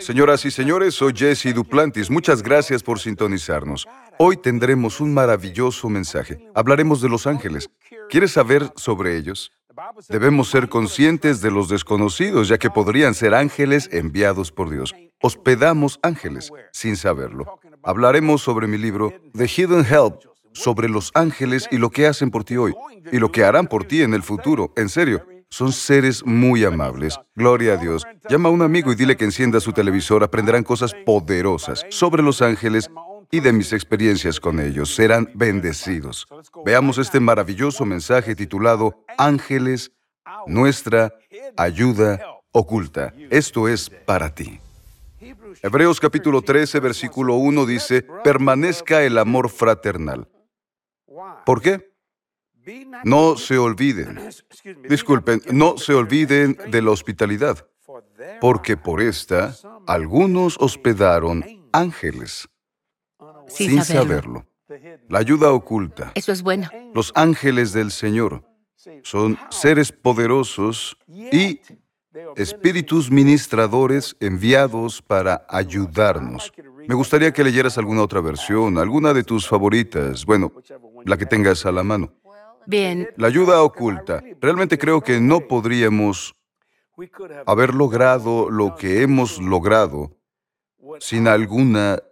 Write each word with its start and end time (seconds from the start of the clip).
Señoras 0.00 0.44
y 0.44 0.50
señores, 0.50 0.94
soy 0.94 1.12
Jesse 1.14 1.54
Duplantis. 1.54 2.10
Muchas 2.10 2.42
gracias 2.42 2.82
por 2.82 2.98
sintonizarnos. 2.98 3.86
Hoy 4.18 4.36
tendremos 4.36 5.00
un 5.00 5.12
maravilloso 5.12 5.88
mensaje. 5.88 6.48
Hablaremos 6.54 7.00
de 7.00 7.08
los 7.08 7.26
ángeles. 7.26 7.70
¿Quieres 8.08 8.32
saber 8.32 8.70
sobre 8.76 9.16
ellos? 9.16 9.52
Debemos 10.08 10.48
ser 10.48 10.68
conscientes 10.68 11.40
de 11.40 11.50
los 11.50 11.68
desconocidos, 11.68 12.48
ya 12.48 12.58
que 12.58 12.70
podrían 12.70 13.14
ser 13.14 13.34
ángeles 13.34 13.88
enviados 13.92 14.50
por 14.50 14.70
Dios. 14.70 14.94
Hospedamos 15.20 15.98
ángeles 16.02 16.50
sin 16.72 16.96
saberlo. 16.96 17.58
Hablaremos 17.82 18.42
sobre 18.42 18.66
mi 18.66 18.78
libro, 18.78 19.12
The 19.34 19.46
Hidden 19.46 19.84
Help, 19.84 20.20
sobre 20.52 20.88
los 20.88 21.10
ángeles 21.14 21.68
y 21.70 21.78
lo 21.78 21.90
que 21.90 22.06
hacen 22.06 22.30
por 22.30 22.44
ti 22.44 22.56
hoy, 22.56 22.74
y 23.12 23.18
lo 23.18 23.30
que 23.30 23.44
harán 23.44 23.66
por 23.66 23.84
ti 23.84 24.02
en 24.02 24.14
el 24.14 24.22
futuro. 24.22 24.72
En 24.76 24.88
serio, 24.88 25.26
son 25.50 25.72
seres 25.72 26.24
muy 26.24 26.64
amables. 26.64 27.18
Gloria 27.34 27.74
a 27.74 27.76
Dios. 27.76 28.04
Llama 28.28 28.48
a 28.48 28.52
un 28.52 28.62
amigo 28.62 28.92
y 28.92 28.94
dile 28.94 29.16
que 29.16 29.24
encienda 29.24 29.60
su 29.60 29.72
televisor. 29.72 30.22
Aprenderán 30.22 30.64
cosas 30.64 30.94
poderosas 31.04 31.84
sobre 31.90 32.22
los 32.22 32.42
ángeles 32.42 32.90
y 33.30 33.40
de 33.40 33.52
mis 33.52 33.72
experiencias 33.72 34.40
con 34.40 34.60
ellos. 34.60 34.94
Serán 34.94 35.30
bendecidos. 35.34 36.26
Veamos 36.64 36.98
este 36.98 37.20
maravilloso 37.20 37.84
mensaje 37.84 38.34
titulado 38.34 39.04
Ángeles, 39.18 39.92
nuestra 40.46 41.12
ayuda 41.56 42.20
oculta. 42.52 43.12
Esto 43.30 43.68
es 43.68 43.90
para 43.90 44.34
ti. 44.34 44.60
Hebreos 45.62 46.00
capítulo 46.00 46.42
13, 46.42 46.80
versículo 46.80 47.34
1 47.34 47.66
dice, 47.66 48.02
permanezca 48.22 49.02
el 49.02 49.18
amor 49.18 49.48
fraternal. 49.48 50.28
¿Por 51.44 51.60
qué? 51.62 51.95
No 53.04 53.36
se 53.36 53.58
olviden, 53.58 54.18
disculpen, 54.88 55.42
no 55.52 55.78
se 55.78 55.94
olviden 55.94 56.56
de 56.70 56.82
la 56.82 56.90
hospitalidad, 56.90 57.66
porque 58.40 58.76
por 58.76 59.00
esta 59.00 59.54
algunos 59.86 60.56
hospedaron 60.58 61.44
ángeles 61.72 62.48
sin, 63.48 63.82
saberlo. 63.84 64.46
La 65.08 65.20
ayuda 65.20 65.52
oculta. 65.52 66.10
Eso 66.14 66.32
es 66.32 66.42
bueno. 66.42 66.68
Los 66.92 67.12
ángeles 67.14 67.72
del 67.72 67.92
Señor 67.92 68.42
son 69.02 69.38
seres 69.50 69.92
poderosos 69.92 70.96
y 71.08 71.60
espíritus 72.34 73.10
ministradores 73.10 74.16
enviados 74.18 75.02
para 75.02 75.46
ayudarnos. 75.48 76.52
Me 76.88 76.94
gustaría 76.94 77.32
que 77.32 77.44
leyeras 77.44 77.78
alguna 77.78 78.02
otra 78.02 78.20
versión, 78.20 78.78
alguna 78.78 79.12
de 79.12 79.22
tus 79.22 79.46
favoritas, 79.46 80.24
bueno, 80.24 80.52
la 81.04 81.16
que 81.16 81.26
tengas 81.26 81.66
a 81.66 81.72
la 81.72 81.82
mano. 81.82 82.12
Bien. 82.66 83.08
La 83.16 83.28
ayuda 83.28 83.62
oculta. 83.62 84.22
Realmente 84.40 84.78
creo 84.78 85.00
que 85.00 85.20
no 85.20 85.40
podríamos 85.40 86.34
haber 87.46 87.74
logrado 87.74 88.50
lo 88.50 88.74
que 88.74 89.02
hemos 89.02 89.38
logrado 89.38 90.16
sin 91.00 91.28
alguna 91.28 92.02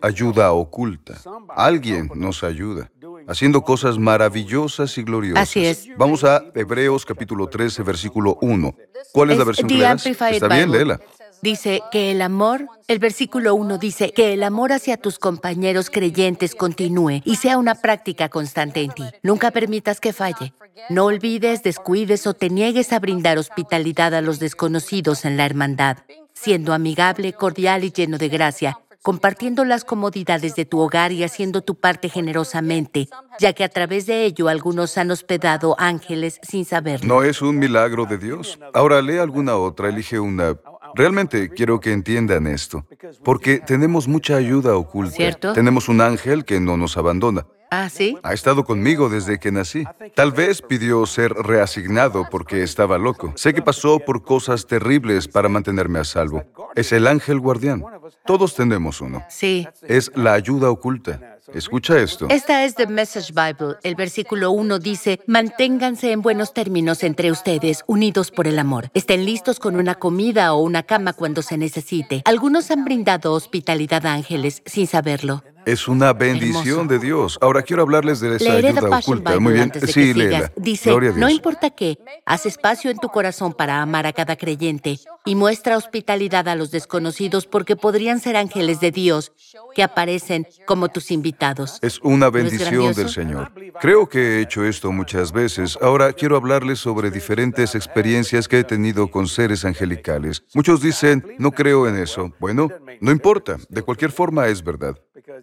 ayuda 0.00 0.52
oculta. 0.52 1.18
Alguien 1.48 2.10
nos 2.14 2.44
ayuda, 2.44 2.90
haciendo 3.26 3.62
cosas 3.62 3.98
maravillosas 3.98 4.96
y 4.98 5.02
gloriosas. 5.02 5.42
Así 5.42 5.64
es. 5.64 5.88
Vamos 5.96 6.24
a 6.24 6.44
Hebreos 6.54 7.04
capítulo 7.04 7.48
13, 7.48 7.82
versículo 7.82 8.38
1. 8.40 8.74
¿Cuál 9.12 9.30
es 9.30 9.38
la 9.38 9.44
versión 9.44 9.68
que 9.68 9.74
leas? 9.74 10.06
Está 10.06 10.48
bien, 10.48 10.70
léela. 10.70 11.00
Dice 11.44 11.82
que 11.90 12.12
el 12.12 12.22
amor, 12.22 12.68
el 12.86 13.00
versículo 13.00 13.56
1 13.56 13.78
dice 13.78 14.12
que 14.12 14.32
el 14.32 14.44
amor 14.44 14.70
hacia 14.70 14.96
tus 14.96 15.18
compañeros 15.18 15.90
creyentes 15.90 16.54
continúe 16.54 17.20
y 17.24 17.34
sea 17.34 17.58
una 17.58 17.74
práctica 17.74 18.28
constante 18.28 18.80
en 18.80 18.92
ti. 18.92 19.02
Nunca 19.24 19.50
permitas 19.50 19.98
que 19.98 20.12
falle. 20.12 20.54
No 20.88 21.06
olvides, 21.06 21.64
descuides 21.64 22.28
o 22.28 22.34
te 22.34 22.48
niegues 22.48 22.92
a 22.92 23.00
brindar 23.00 23.38
hospitalidad 23.38 24.14
a 24.14 24.20
los 24.20 24.38
desconocidos 24.38 25.24
en 25.24 25.36
la 25.36 25.44
hermandad, 25.44 25.96
siendo 26.32 26.74
amigable, 26.74 27.32
cordial 27.32 27.82
y 27.82 27.90
lleno 27.90 28.18
de 28.18 28.28
gracia, 28.28 28.78
compartiendo 29.02 29.64
las 29.64 29.84
comodidades 29.84 30.54
de 30.54 30.64
tu 30.64 30.78
hogar 30.78 31.10
y 31.10 31.24
haciendo 31.24 31.62
tu 31.62 31.74
parte 31.74 32.08
generosamente, 32.08 33.08
ya 33.40 33.52
que 33.52 33.64
a 33.64 33.68
través 33.68 34.06
de 34.06 34.26
ello 34.26 34.46
algunos 34.46 34.96
han 34.96 35.10
hospedado 35.10 35.74
ángeles 35.76 36.38
sin 36.44 36.64
saberlo. 36.64 37.08
¿No 37.08 37.24
es 37.24 37.42
un 37.42 37.58
milagro 37.58 38.06
de 38.06 38.18
Dios? 38.18 38.60
Ahora 38.72 39.02
lee 39.02 39.18
alguna 39.18 39.56
otra, 39.56 39.88
elige 39.88 40.20
una. 40.20 40.56
Realmente 40.94 41.48
quiero 41.50 41.80
que 41.80 41.92
entiendan 41.92 42.46
esto, 42.46 42.86
porque 43.24 43.58
tenemos 43.58 44.08
mucha 44.08 44.36
ayuda 44.36 44.76
oculta. 44.76 45.16
¿Cierto? 45.16 45.52
Tenemos 45.52 45.88
un 45.88 46.00
ángel 46.00 46.44
que 46.44 46.60
no 46.60 46.76
nos 46.76 46.96
abandona. 46.96 47.46
¿Ah, 47.74 47.88
sí? 47.88 48.18
Ha 48.22 48.34
estado 48.34 48.64
conmigo 48.64 49.08
desde 49.08 49.38
que 49.38 49.50
nací. 49.50 49.84
Tal 50.14 50.30
vez 50.30 50.60
pidió 50.60 51.06
ser 51.06 51.32
reasignado 51.32 52.28
porque 52.30 52.62
estaba 52.62 52.98
loco. 52.98 53.32
Sé 53.34 53.54
que 53.54 53.62
pasó 53.62 53.98
por 53.98 54.22
cosas 54.22 54.66
terribles 54.66 55.26
para 55.26 55.48
mantenerme 55.48 55.98
a 55.98 56.04
salvo. 56.04 56.44
Es 56.74 56.92
el 56.92 57.06
ángel 57.06 57.40
guardián. 57.40 57.82
Todos 58.26 58.54
tenemos 58.54 59.00
uno. 59.00 59.24
Sí. 59.30 59.66
Es 59.88 60.12
la 60.14 60.34
ayuda 60.34 60.68
oculta. 60.68 61.31
Escucha 61.52 61.98
esto. 61.98 62.26
Esta 62.28 62.64
es 62.64 62.74
The 62.74 62.86
Message 62.86 63.32
Bible. 63.32 63.76
El 63.82 63.94
versículo 63.94 64.52
1 64.52 64.78
dice, 64.78 65.20
manténganse 65.26 66.12
en 66.12 66.22
buenos 66.22 66.54
términos 66.54 67.02
entre 67.02 67.30
ustedes, 67.30 67.82
unidos 67.86 68.30
por 68.30 68.46
el 68.46 68.58
amor. 68.58 68.90
Estén 68.94 69.24
listos 69.24 69.58
con 69.58 69.76
una 69.76 69.96
comida 69.96 70.54
o 70.54 70.62
una 70.62 70.84
cama 70.84 71.12
cuando 71.12 71.42
se 71.42 71.58
necesite. 71.58 72.22
Algunos 72.24 72.70
han 72.70 72.84
brindado 72.84 73.32
hospitalidad 73.32 74.06
a 74.06 74.14
ángeles 74.14 74.62
sin 74.66 74.86
saberlo. 74.86 75.42
Es 75.66 75.88
una 75.88 76.12
bendición 76.12 76.88
de 76.88 76.98
Dios. 76.98 77.38
Ahora 77.40 77.62
quiero 77.62 77.82
hablarles 77.82 78.20
de 78.20 78.36
esa 78.36 78.44
Leeré 78.44 78.68
ayuda 78.68 78.98
oculta. 78.98 79.38
Muy 79.38 79.52
bien. 79.52 79.72
Sí, 79.86 80.12
léela. 80.14 80.52
Dice, 80.56 80.90
Gloria 80.90 81.10
a 81.10 81.14
no 81.14 81.28
importa 81.28 81.70
qué, 81.70 81.98
haz 82.24 82.46
espacio 82.46 82.90
en 82.90 82.98
tu 82.98 83.08
corazón 83.08 83.52
para 83.52 83.80
amar 83.82 84.06
a 84.06 84.12
cada 84.12 84.36
creyente 84.36 84.98
y 85.24 85.34
muestra 85.34 85.76
hospitalidad 85.76 86.48
a 86.48 86.54
los 86.54 86.70
desconocidos 86.70 87.46
porque 87.46 87.76
podrían 87.76 88.20
ser 88.20 88.36
ángeles 88.36 88.80
de 88.80 88.90
Dios 88.90 89.32
que 89.74 89.82
aparecen 89.82 90.46
como 90.66 90.88
tus 90.88 91.10
invitados. 91.10 91.78
Es 91.82 92.00
una 92.02 92.30
bendición 92.30 92.94
del 92.94 93.08
Señor. 93.08 93.52
Creo 93.80 94.08
que 94.08 94.18
he 94.38 94.40
hecho 94.40 94.64
esto 94.64 94.90
muchas 94.92 95.32
veces. 95.32 95.78
Ahora 95.80 96.12
quiero 96.12 96.36
hablarles 96.36 96.78
sobre 96.78 97.10
diferentes 97.10 97.74
experiencias 97.74 98.48
que 98.48 98.60
he 98.60 98.64
tenido 98.64 99.10
con 99.10 99.26
seres 99.26 99.64
angelicales. 99.64 100.44
Muchos 100.54 100.82
dicen, 100.82 101.24
no 101.38 101.52
creo 101.52 101.88
en 101.88 101.96
eso. 101.96 102.32
Bueno, 102.40 102.68
no 103.00 103.12
importa. 103.12 103.58
De 103.68 103.82
cualquier 103.82 104.10
forma 104.10 104.48
es 104.48 104.62
verdad. 104.62 104.96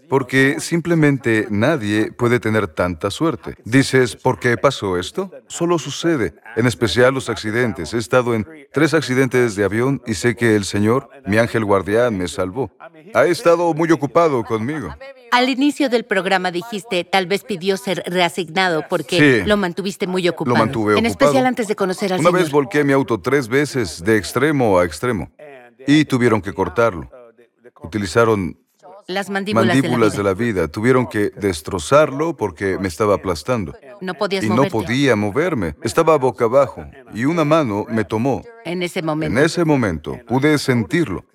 Porque 0.09 0.55
simplemente 0.59 1.47
nadie 1.49 2.11
puede 2.11 2.39
tener 2.39 2.67
tanta 2.67 3.11
suerte. 3.11 3.55
Dices, 3.63 4.15
¿por 4.15 4.39
qué 4.39 4.57
pasó 4.57 4.97
esto? 4.97 5.31
Solo 5.47 5.77
sucede, 5.77 6.33
en 6.55 6.65
especial 6.65 7.13
los 7.13 7.29
accidentes. 7.29 7.93
He 7.93 7.97
estado 7.97 8.33
en 8.33 8.47
tres 8.73 8.93
accidentes 8.93 9.55
de 9.55 9.63
avión 9.63 10.01
y 10.07 10.15
sé 10.15 10.35
que 10.35 10.55
el 10.55 10.65
Señor, 10.65 11.09
mi 11.27 11.37
ángel 11.37 11.63
guardián, 11.63 12.17
me 12.17 12.27
salvó. 12.27 12.71
Ha 13.13 13.25
estado 13.25 13.73
muy 13.73 13.91
ocupado 13.91 14.43
conmigo. 14.43 14.93
Al 15.31 15.47
inicio 15.47 15.89
del 15.89 16.05
programa 16.05 16.49
dijiste, 16.51 17.03
tal 17.03 17.27
vez 17.27 17.43
pidió 17.43 17.77
ser 17.77 18.01
reasignado 18.07 18.83
porque 18.89 19.41
Sí. 19.41 19.47
lo 19.47 19.57
mantuviste 19.57 20.07
muy 20.07 20.27
ocupado. 20.27 20.57
mantuve 20.57 20.93
En 20.93 21.05
ocupado. 21.05 21.11
especial 21.29 21.45
antes 21.45 21.67
de 21.67 21.75
conocer 21.75 22.13
al 22.13 22.19
Una 22.19 22.29
Señor. 22.29 22.41
vez 22.43 22.51
volqué 22.51 22.83
mi 22.83 22.93
auto 22.93 23.19
tres 23.19 23.47
veces 23.47 24.03
de 24.03 24.17
extremo 24.17 24.79
a 24.79 24.85
extremo 24.85 25.31
y 25.85 26.05
tuvieron 26.05 26.41
que 26.41 26.51
cortarlo. 26.51 27.09
Utilizaron 27.81 28.57
Las 29.09 29.27
mandíbulas, 29.27 29.75
mandíbulas 29.75 30.15
de 30.15 30.21
la 30.21 30.35
vida. 30.35 30.61
vida. 30.61 30.67
Tuvieron 30.67 31.07
que 31.07 31.31
destrozarlo 31.31 32.37
porque 32.37 32.77
me 32.77 32.87
estaba 32.87 33.15
aplastando. 33.15 33.73
No 34.01 34.13
podías 34.13 34.43
Y 34.43 34.49
no 34.49 34.65
podía 34.65 35.15
moverme. 35.15 35.75
Estaba 35.81 36.15
boca 36.15 36.45
abajo 36.45 36.85
y 37.11 37.25
una 37.25 37.43
mano 37.43 37.87
me 37.89 38.05
tomó. 38.05 38.43
en 38.65 38.83
ese 38.83 38.99
En 38.99 39.05
momento. 39.07 39.39
ese 39.39 39.65
momento 39.65 40.15
pude 40.27 40.55
sentirlo. 40.59 41.25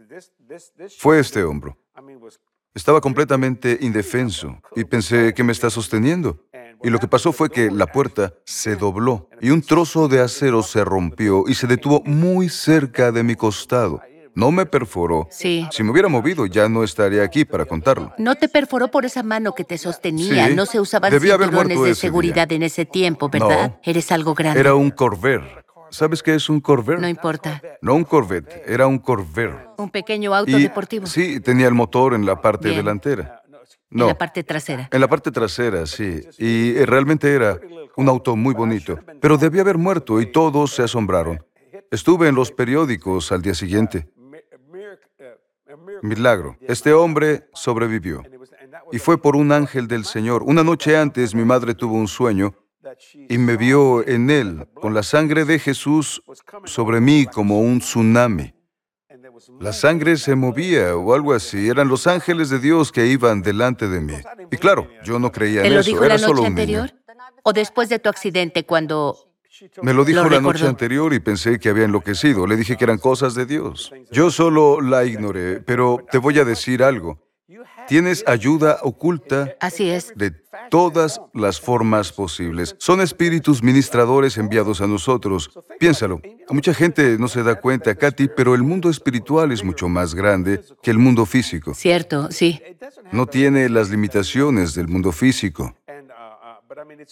Fue 1.00 1.18
este 1.18 1.42
hombro. 1.42 1.76
Estaba 2.74 3.00
completamente 3.00 3.76
indefenso 3.80 4.56
y 4.76 4.84
pensé 4.84 5.34
que 5.34 5.42
me 5.42 5.50
está 5.50 5.68
sosteniendo. 5.68 6.38
Y 6.80 6.90
lo 6.90 7.00
que 7.00 7.08
pasó 7.08 7.32
fue 7.32 7.50
que 7.50 7.72
la 7.72 7.86
puerta 7.88 8.34
se 8.44 8.76
dobló 8.76 9.28
y 9.40 9.50
un 9.50 9.62
trozo 9.62 10.06
de 10.06 10.20
acero 10.20 10.62
se 10.62 10.84
rompió 10.84 11.42
y 11.48 11.54
se 11.54 11.66
detuvo 11.66 12.02
muy 12.04 12.48
cerca 12.48 13.10
de 13.10 13.24
mi 13.24 13.34
costado. 13.34 14.00
No 14.34 14.50
me 14.50 14.66
perforó. 14.66 15.28
Sí. 15.30 15.66
Si 15.70 15.82
me 15.82 15.90
hubiera 15.90 16.08
movido 16.08 16.46
ya 16.46 16.68
no 16.68 16.82
estaría 16.84 17.22
aquí 17.22 17.44
para 17.44 17.64
contarlo. 17.64 18.12
No 18.18 18.34
te 18.34 18.48
perforó 18.48 18.88
por 18.88 19.04
esa 19.04 19.22
mano 19.22 19.54
que 19.54 19.64
te 19.64 19.78
sostenía. 19.78 20.48
Sí. 20.48 20.54
No 20.54 20.66
se 20.66 20.80
usaban 20.80 21.12
cinturones 21.12 21.80
de 21.82 21.94
seguridad 21.94 22.50
en 22.52 22.62
ese 22.64 22.84
tiempo, 22.84 23.28
¿verdad? 23.28 23.68
No. 23.70 23.80
Eres 23.82 24.10
algo 24.12 24.34
grande. 24.34 24.60
Era 24.60 24.74
un 24.74 24.90
Corvair. 24.90 25.42
¿Sabes 25.90 26.22
qué 26.24 26.34
es 26.34 26.48
un 26.48 26.60
Corvair? 26.60 26.98
No 26.98 27.08
importa. 27.08 27.62
No 27.80 27.94
un 27.94 28.02
Corvette, 28.02 28.62
era 28.66 28.88
un 28.88 28.98
Corvair. 28.98 29.54
Un 29.78 29.90
pequeño 29.90 30.34
auto 30.34 30.58
Y 30.58 30.62
deportivo. 30.64 31.06
sí, 31.06 31.38
tenía 31.38 31.68
el 31.68 31.74
motor 31.74 32.14
en 32.14 32.26
la 32.26 32.40
parte 32.40 32.68
Bien. 32.70 32.80
delantera. 32.80 33.42
En 33.90 33.98
No, 34.00 34.08
la 34.08 34.18
parte 34.18 34.42
trasera. 34.42 34.88
en 34.90 35.00
la 35.00 35.06
parte 35.06 35.30
trasera, 35.30 35.86
sí. 35.86 36.20
Y 36.38 36.76
eh, 36.76 36.84
realmente 36.86 37.32
era 37.32 37.60
un 37.96 38.08
auto 38.08 38.34
muy 38.34 38.54
bonito. 38.54 38.98
Pero 39.20 39.38
debía 39.38 39.60
haber 39.62 39.78
muerto 39.78 40.20
y 40.20 40.26
todos 40.32 40.74
se 40.74 40.82
asombraron. 40.82 41.44
Estuve 41.92 42.26
en 42.28 42.34
los 42.34 42.50
periódicos 42.50 43.30
al 43.30 43.42
día 43.42 43.54
siguiente. 43.54 44.08
Milagro. 46.02 46.56
Este 46.60 46.92
hombre 46.92 47.48
sobrevivió. 47.54 48.22
Y 48.92 48.98
fue 48.98 49.20
por 49.20 49.36
un 49.36 49.52
ángel 49.52 49.88
del 49.88 50.04
Señor. 50.04 50.42
Una 50.42 50.62
noche 50.64 50.96
antes 50.96 51.34
mi 51.34 51.44
madre 51.44 51.74
tuvo 51.74 51.94
un 51.94 52.08
sueño 52.08 52.54
y 53.28 53.38
me 53.38 53.56
vio 53.56 54.06
en 54.06 54.30
él, 54.30 54.68
con 54.74 54.94
la 54.94 55.02
sangre 55.02 55.44
de 55.44 55.58
Jesús 55.58 56.22
sobre 56.64 57.00
mí 57.00 57.26
como 57.26 57.60
un 57.60 57.78
tsunami. 57.80 58.52
La 59.60 59.72
sangre 59.72 60.16
se 60.16 60.34
movía 60.34 60.96
o 60.96 61.14
algo 61.14 61.32
así. 61.32 61.68
Eran 61.68 61.88
los 61.88 62.06
ángeles 62.06 62.50
de 62.50 62.58
Dios 62.58 62.92
que 62.92 63.06
iban 63.06 63.42
delante 63.42 63.88
de 63.88 64.00
mí. 64.00 64.14
Y 64.50 64.56
claro, 64.56 64.88
yo 65.02 65.18
no 65.18 65.32
creía 65.32 65.62
¿Te 65.62 65.68
en 65.68 65.74
lo 65.74 65.80
eso. 65.80 65.90
dijo 65.90 66.04
Era 66.04 66.14
la 66.14 66.18
solo 66.18 66.42
noche 66.42 66.50
niño. 66.50 66.60
anterior? 66.82 66.90
¿O 67.42 67.52
después 67.52 67.88
de 67.88 67.98
tu 67.98 68.08
accidente 68.08 68.64
cuando... 68.64 69.33
Me 69.82 69.94
lo 69.94 70.04
dijo 70.04 70.24
Lo 70.24 70.30
la 70.30 70.40
noche 70.40 70.66
anterior 70.66 71.12
y 71.12 71.20
pensé 71.20 71.58
que 71.58 71.68
había 71.68 71.84
enloquecido. 71.84 72.46
Le 72.46 72.56
dije 72.56 72.76
que 72.76 72.84
eran 72.84 72.98
cosas 72.98 73.34
de 73.34 73.46
Dios. 73.46 73.92
Yo 74.10 74.30
solo 74.30 74.80
la 74.80 75.04
ignoré, 75.04 75.60
pero 75.60 76.04
te 76.10 76.18
voy 76.18 76.38
a 76.38 76.44
decir 76.44 76.82
algo. 76.82 77.18
Tienes 77.86 78.24
ayuda 78.26 78.78
oculta 78.82 79.54
Así 79.60 79.90
es. 79.90 80.12
de 80.16 80.32
todas 80.70 81.20
las 81.34 81.60
formas 81.60 82.12
posibles. 82.12 82.74
Son 82.78 83.00
espíritus 83.02 83.62
ministradores 83.62 84.38
enviados 84.38 84.80
a 84.80 84.86
nosotros. 84.86 85.50
Piénsalo. 85.78 86.20
Mucha 86.48 86.72
gente 86.72 87.18
no 87.18 87.28
se 87.28 87.42
da 87.42 87.60
cuenta, 87.60 87.94
Katy, 87.94 88.28
pero 88.34 88.54
el 88.54 88.62
mundo 88.62 88.88
espiritual 88.88 89.52
es 89.52 89.62
mucho 89.62 89.88
más 89.88 90.14
grande 90.14 90.62
que 90.82 90.90
el 90.90 90.98
mundo 90.98 91.26
físico. 91.26 91.74
Cierto, 91.74 92.30
sí. 92.30 92.60
No 93.12 93.26
tiene 93.26 93.68
las 93.68 93.90
limitaciones 93.90 94.74
del 94.74 94.88
mundo 94.88 95.12
físico. 95.12 95.76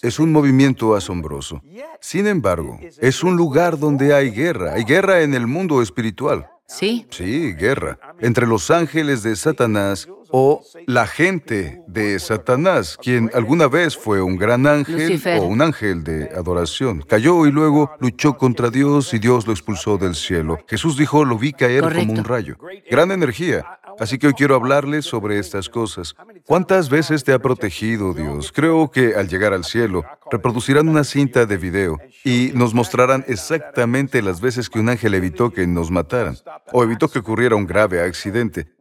Es 0.01 0.19
un 0.19 0.31
movimiento 0.31 0.95
asombroso. 0.95 1.61
Sin 2.01 2.27
embargo, 2.27 2.79
es 2.99 3.23
un 3.23 3.35
lugar 3.35 3.77
donde 3.77 4.13
hay 4.13 4.31
guerra. 4.31 4.73
Hay 4.73 4.83
guerra 4.83 5.21
en 5.21 5.33
el 5.33 5.47
mundo 5.47 5.81
espiritual. 5.81 6.47
Sí. 6.67 7.05
Sí, 7.09 7.53
guerra. 7.53 7.99
Entre 8.19 8.47
los 8.47 8.71
ángeles 8.71 9.21
de 9.21 9.35
Satanás 9.35 10.07
o 10.35 10.63
la 10.87 11.05
gente 11.05 11.83
de 11.87 12.17
Satanás, 12.17 12.97
quien 12.99 13.29
alguna 13.35 13.67
vez 13.67 13.95
fue 13.95 14.19
un 14.23 14.35
gran 14.35 14.65
ángel 14.65 15.09
Lucifer. 15.09 15.39
o 15.39 15.43
un 15.43 15.61
ángel 15.61 16.03
de 16.03 16.29
adoración. 16.35 17.03
Cayó 17.07 17.45
y 17.45 17.51
luego 17.51 17.91
luchó 17.99 18.35
contra 18.35 18.71
Dios 18.71 19.13
y 19.13 19.19
Dios 19.19 19.45
lo 19.45 19.53
expulsó 19.53 19.99
del 19.99 20.15
cielo. 20.15 20.57
Jesús 20.67 20.97
dijo, 20.97 21.23
lo 21.23 21.37
vi 21.37 21.53
caer 21.53 21.83
como 21.83 22.13
un 22.13 22.23
rayo. 22.23 22.57
Gran 22.89 23.11
energía. 23.11 23.63
Así 23.99 24.17
que 24.17 24.27
hoy 24.27 24.33
quiero 24.33 24.55
hablarles 24.55 25.05
sobre 25.05 25.39
estas 25.39 25.69
cosas. 25.69 26.15
¿Cuántas 26.45 26.89
veces 26.89 27.23
te 27.23 27.33
ha 27.33 27.39
protegido 27.39 28.13
Dios? 28.13 28.51
Creo 28.51 28.89
que 28.91 29.15
al 29.15 29.27
llegar 29.27 29.53
al 29.53 29.63
cielo, 29.63 30.03
reproducirán 30.31 30.89
una 30.89 31.03
cinta 31.03 31.45
de 31.45 31.57
video 31.57 31.99
y 32.23 32.51
nos 32.53 32.73
mostrarán 32.73 33.23
exactamente 33.27 34.21
las 34.21 34.41
veces 34.41 34.69
que 34.69 34.79
un 34.79 34.89
ángel 34.89 35.13
evitó 35.13 35.51
que 35.51 35.67
nos 35.67 35.91
mataran 35.91 36.37
o 36.71 36.83
evitó 36.83 37.09
que 37.09 37.19
ocurriera 37.19 37.55
un 37.55 37.67
grave 37.67 38.01
accidente, 38.01 38.73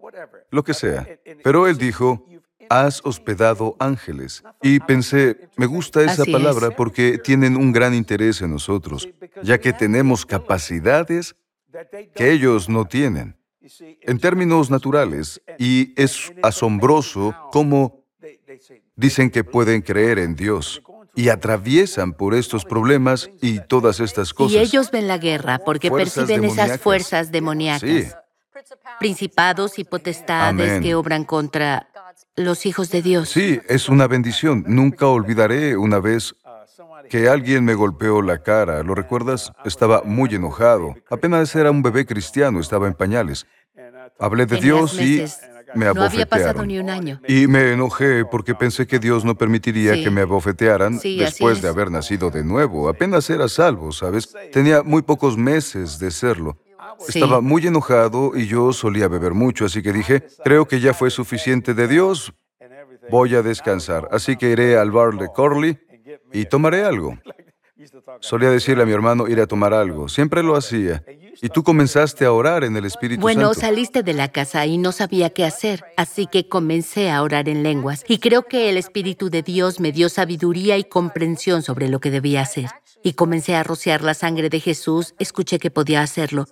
lo 0.50 0.64
que 0.64 0.74
sea. 0.74 1.06
Pero 1.42 1.66
él 1.66 1.78
dijo, 1.78 2.24
has 2.68 3.00
hospedado 3.04 3.76
ángeles. 3.78 4.42
Y 4.62 4.80
pensé, 4.80 5.48
me 5.56 5.66
gusta 5.66 6.02
esa 6.02 6.22
Así 6.22 6.30
es. 6.30 6.36
palabra 6.36 6.70
porque 6.70 7.18
tienen 7.18 7.56
un 7.56 7.72
gran 7.72 7.94
interés 7.94 8.40
en 8.40 8.50
nosotros, 8.50 9.08
ya 9.42 9.58
que 9.58 9.72
tenemos 9.72 10.24
capacidades 10.24 11.36
que 12.14 12.32
ellos 12.32 12.68
no 12.68 12.84
tienen 12.86 13.36
en 13.78 14.18
términos 14.18 14.70
naturales 14.70 15.40
y 15.58 15.92
es 16.00 16.32
asombroso 16.42 17.34
cómo 17.52 18.04
dicen 18.96 19.30
que 19.30 19.44
pueden 19.44 19.82
creer 19.82 20.18
en 20.18 20.34
Dios 20.34 20.82
y 21.14 21.28
atraviesan 21.28 22.14
por 22.14 22.34
estos 22.34 22.64
problemas 22.64 23.30
y 23.40 23.60
todas 23.60 24.00
estas 24.00 24.32
cosas. 24.32 24.54
Y 24.54 24.58
ellos 24.58 24.90
ven 24.90 25.08
la 25.08 25.18
guerra 25.18 25.58
porque 25.58 25.88
Fuerzas 25.88 26.26
perciben 26.26 26.50
esas 26.50 26.80
fuerzas 26.80 27.30
demoníacas. 27.30 27.88
Sí. 27.88 28.06
Principados 28.98 29.78
y 29.78 29.84
potestades 29.84 30.70
Amén. 30.70 30.82
que 30.82 30.94
obran 30.94 31.24
contra 31.24 31.88
los 32.36 32.64
hijos 32.66 32.90
de 32.90 33.02
Dios. 33.02 33.28
Sí, 33.28 33.60
es 33.68 33.88
una 33.88 34.06
bendición. 34.06 34.64
Nunca 34.66 35.06
olvidaré 35.06 35.76
una 35.76 35.98
vez 35.98 36.34
que 37.08 37.28
alguien 37.28 37.64
me 37.64 37.74
golpeó 37.74 38.22
la 38.22 38.38
cara. 38.42 38.82
¿Lo 38.82 38.94
recuerdas? 38.94 39.52
Estaba 39.64 40.02
muy 40.04 40.34
enojado. 40.34 40.94
Apenas 41.10 41.54
era 41.54 41.70
un 41.70 41.82
bebé 41.82 42.06
cristiano, 42.06 42.60
estaba 42.60 42.86
en 42.86 42.94
pañales. 42.94 43.46
Hablé 44.18 44.46
de 44.46 44.58
Dios 44.58 45.00
y 45.00 45.24
me 45.74 45.86
No 45.86 46.02
había 46.02 46.26
pasado 46.26 46.50
abofetearon. 46.50 46.68
ni 46.68 46.78
un 46.78 46.90
año. 46.90 47.20
Y 47.26 47.46
me 47.46 47.72
enojé 47.72 48.24
porque 48.24 48.54
pensé 48.54 48.86
que 48.86 48.98
Dios 48.98 49.24
no 49.24 49.34
permitiría 49.36 49.94
Sí. 49.94 50.04
que 50.04 50.10
me 50.10 50.20
abofetearan 50.22 50.98
Sí, 50.98 51.18
después 51.18 51.56
es. 51.56 51.62
de 51.62 51.68
haber 51.68 51.90
nacido 51.90 52.30
de 52.30 52.44
nuevo. 52.44 52.88
Apenas 52.88 53.28
era 53.30 53.48
salvo, 53.48 53.90
¿sabes? 53.92 54.34
Tenía 54.52 54.82
muy 54.82 55.02
pocos 55.02 55.36
meses 55.38 55.98
de 55.98 56.10
serlo. 56.10 56.58
Sí. 57.08 57.18
Estaba 57.18 57.40
muy 57.40 57.66
enojado 57.66 58.32
y 58.34 58.46
yo 58.46 58.72
solía 58.72 59.08
beber 59.08 59.32
mucho, 59.34 59.64
así 59.64 59.82
que 59.82 59.92
dije, 59.92 60.24
creo 60.44 60.66
que 60.68 60.78
ya 60.78 60.92
fue 60.94 61.10
suficiente 61.10 61.74
de 61.74 61.88
Dios, 61.88 62.32
voy 63.10 63.34
a 63.34 63.42
descansar. 63.42 64.08
Así 64.12 64.36
que 64.36 64.50
iré 64.50 64.76
al 64.76 64.90
bar 64.90 65.14
de 65.14 65.28
Corley 65.34 65.78
y 66.32 66.44
tomaré 66.46 66.84
algo. 66.84 67.18
Solía 68.20 68.50
decirle 68.50 68.84
a 68.84 68.86
mi 68.86 68.92
hermano 68.92 69.26
ir 69.26 69.40
a 69.40 69.46
tomar 69.46 69.74
algo. 69.74 70.08
Siempre 70.08 70.42
lo 70.42 70.54
hacía. 70.54 71.02
Y 71.40 71.48
tú 71.48 71.64
comenzaste 71.64 72.24
a 72.24 72.32
orar 72.32 72.62
en 72.62 72.76
el 72.76 72.84
Espíritu 72.84 73.20
Bueno, 73.20 73.52
Santo. 73.54 73.60
saliste 73.60 74.02
de 74.04 74.12
la 74.12 74.28
casa 74.28 74.64
y 74.66 74.78
no 74.78 74.92
sabía 74.92 75.30
qué 75.30 75.44
hacer, 75.44 75.84
así 75.96 76.26
que 76.26 76.48
comencé 76.48 77.10
a 77.10 77.22
orar 77.22 77.48
en 77.48 77.64
lenguas. 77.64 78.04
Y 78.06 78.18
creo 78.18 78.44
que 78.44 78.70
el 78.70 78.76
Espíritu 78.76 79.30
de 79.30 79.42
Dios 79.42 79.80
me 79.80 79.90
dio 79.90 80.08
sabiduría 80.08 80.76
y 80.78 80.84
comprensión 80.84 81.62
sobre 81.62 81.88
lo 81.88 81.98
que 81.98 82.12
debía 82.12 82.42
hacer. 82.42 82.70
Y 83.02 83.14
comencé 83.14 83.56
a 83.56 83.64
rociar 83.64 84.02
la 84.02 84.14
sangre 84.14 84.48
de 84.48 84.60
Jesús, 84.60 85.14
escuché 85.18 85.58
que 85.58 85.72
podía 85.72 86.02
hacerlo. 86.02 86.46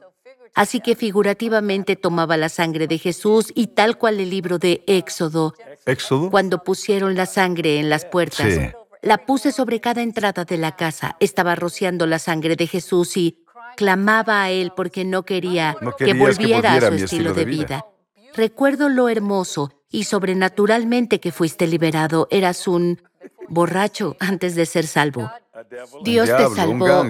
Así 0.55 0.81
que 0.81 0.97
figurativamente 0.97 1.95
tomaba 1.95 2.37
la 2.37 2.49
sangre 2.49 2.89
de 2.89 2.99
Jesús 2.99 3.53
y 3.55 3.69
tal 3.69 3.99
cual 3.99 4.19
el 4.19 4.31
libro 4.31 4.59
de 4.59 4.83
Éxodo, 4.89 5.55
Éxodo. 5.87 6.29
cuando 6.29 6.65
pusieron 6.65 7.15
la 7.15 7.27
sangre 7.27 7.79
en 7.79 7.89
las 7.89 8.05
puertas. 8.05 8.53
Sí. 8.53 8.61
La 9.02 9.19
puse 9.25 9.52
sobre 9.52 9.81
cada 9.81 10.02
entrada 10.02 10.44
de 10.44 10.58
la 10.58 10.76
casa. 10.76 11.17
Estaba 11.20 11.55
rociando 11.55 12.06
la 12.06 12.19
sangre 12.19 12.56
de 12.56 12.67
Jesús 12.67 13.17
y 13.17 13.44
clamaba 13.76 14.43
a 14.43 14.50
él 14.50 14.73
porque 14.76 15.05
no 15.05 15.25
quería, 15.25 15.76
No 15.81 15.97
que 15.97 16.12
volviera 16.14 16.75
a 16.75 16.81
su 16.81 16.87
estilo 16.87 17.05
estilo 17.05 17.35
de 17.35 17.41
de 17.41 17.44
vida. 17.50 17.64
vida. 17.67 17.87
Recuerdo 18.35 18.88
lo 18.88 19.08
hermoso 19.08 19.73
y 19.91 20.05
sobrenaturalmente 20.05 21.19
que 21.19 21.32
fuiste 21.32 21.67
liberado. 21.67 22.29
Eras 22.31 22.69
un 22.69 23.00
borracho 23.49 24.17
antes 24.20 24.55
de 24.55 24.67
ser 24.67 24.87
salvo. 24.87 25.31
Dios 26.05 26.29
Un 26.31 26.37
te 26.37 26.47
Un 26.47 26.56
salvó. 26.56 27.02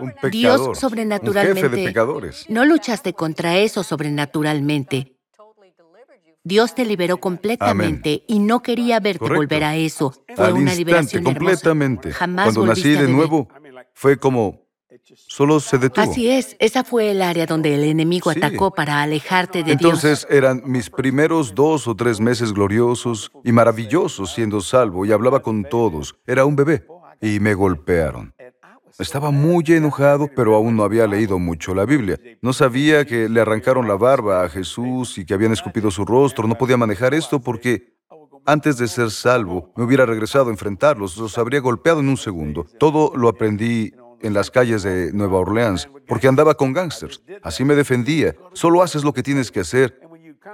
un 0.00 0.10
pecador, 0.12 0.30
Dios 0.30 0.60
un 0.60 0.74
sobrenaturalmente. 0.74 1.60
jefe 1.62 1.76
de 1.76 1.84
pecadores. 1.86 2.44
No 2.48 2.64
luchaste 2.64 3.14
contra 3.14 3.56
eso 3.56 3.82
sobrenaturalmente. 3.82 5.17
Dios 6.48 6.74
te 6.74 6.84
liberó 6.86 7.18
completamente 7.18 8.24
y 8.26 8.38
no 8.38 8.62
quería 8.62 9.00
verte 9.00 9.18
Correcto. 9.20 9.36
volver 9.42 9.64
a 9.64 9.76
eso. 9.76 10.12
Fue 10.34 10.46
Al 10.46 10.52
una 10.54 10.60
instante, 10.62 10.76
liberación 10.78 11.26
hermosa. 11.26 11.38
completamente. 11.38 12.12
Jamás 12.12 12.44
Cuando 12.46 12.66
nací 12.66 12.90
de 12.92 13.06
nuevo, 13.08 13.48
fue 13.92 14.16
como 14.16 14.66
solo 15.14 15.60
se 15.60 15.76
detuvo. 15.78 16.10
Así 16.10 16.28
es, 16.30 16.56
esa 16.58 16.84
fue 16.84 17.10
el 17.10 17.20
área 17.22 17.44
donde 17.46 17.74
el 17.74 17.84
enemigo 17.84 18.32
Sí. 18.32 18.38
atacó 18.38 18.70
para 18.72 19.02
alejarte 19.02 19.62
de 19.62 19.72
Entonces 19.72 20.26
eran 20.30 20.62
mis 20.64 20.88
primeros 20.90 21.54
dos 21.54 21.86
o 21.86 21.94
tres 21.94 22.18
meses 22.20 22.52
gloriosos 22.52 23.30
y 23.44 23.52
maravillosos 23.52 24.32
siendo 24.32 24.60
salvo 24.62 25.04
y 25.04 25.12
hablaba 25.12 25.40
con 25.40 25.64
todos. 25.64 26.16
Era 26.26 26.44
un 26.46 26.56
bebé 26.56 26.86
y 27.20 27.40
me 27.40 27.54
golpearon. 27.54 28.32
Estaba 28.98 29.30
muy 29.30 29.64
enojado, 29.68 30.28
pero 30.34 30.54
aún 30.54 30.76
no 30.76 30.84
había 30.84 31.06
leído 31.06 31.38
mucho 31.38 31.74
la 31.74 31.84
Biblia. 31.84 32.18
No 32.42 32.52
sabía 32.52 33.04
que 33.04 33.28
le 33.28 33.40
arrancaron 33.40 33.86
la 33.86 33.94
barba 33.94 34.44
a 34.44 34.48
Jesús 34.48 35.18
y 35.18 35.24
que 35.24 35.34
habían 35.34 35.52
escupido 35.52 35.90
su 35.90 36.04
rostro. 36.04 36.48
No 36.48 36.56
podía 36.56 36.76
manejar 36.76 37.14
esto 37.14 37.40
porque 37.40 37.94
antes 38.44 38.78
de 38.78 38.88
ser 38.88 39.10
salvo 39.10 39.72
me 39.76 39.84
hubiera 39.84 40.06
regresado 40.06 40.48
a 40.48 40.52
enfrentarlos. 40.52 41.16
Los 41.16 41.38
habría 41.38 41.60
golpeado 41.60 42.00
en 42.00 42.08
un 42.08 42.16
segundo. 42.16 42.66
Todo 42.78 43.12
lo 43.14 43.28
aprendí 43.28 43.92
en 44.20 44.34
las 44.34 44.50
calles 44.50 44.82
de 44.82 45.12
Nueva 45.12 45.38
Orleans 45.38 45.88
porque 46.06 46.28
andaba 46.28 46.54
con 46.54 46.72
gángsters. 46.72 47.22
Así 47.42 47.64
me 47.64 47.74
defendía. 47.74 48.34
Solo 48.52 48.82
haces 48.82 49.04
lo 49.04 49.12
que 49.12 49.22
tienes 49.22 49.50
que 49.50 49.60
hacer. 49.60 50.00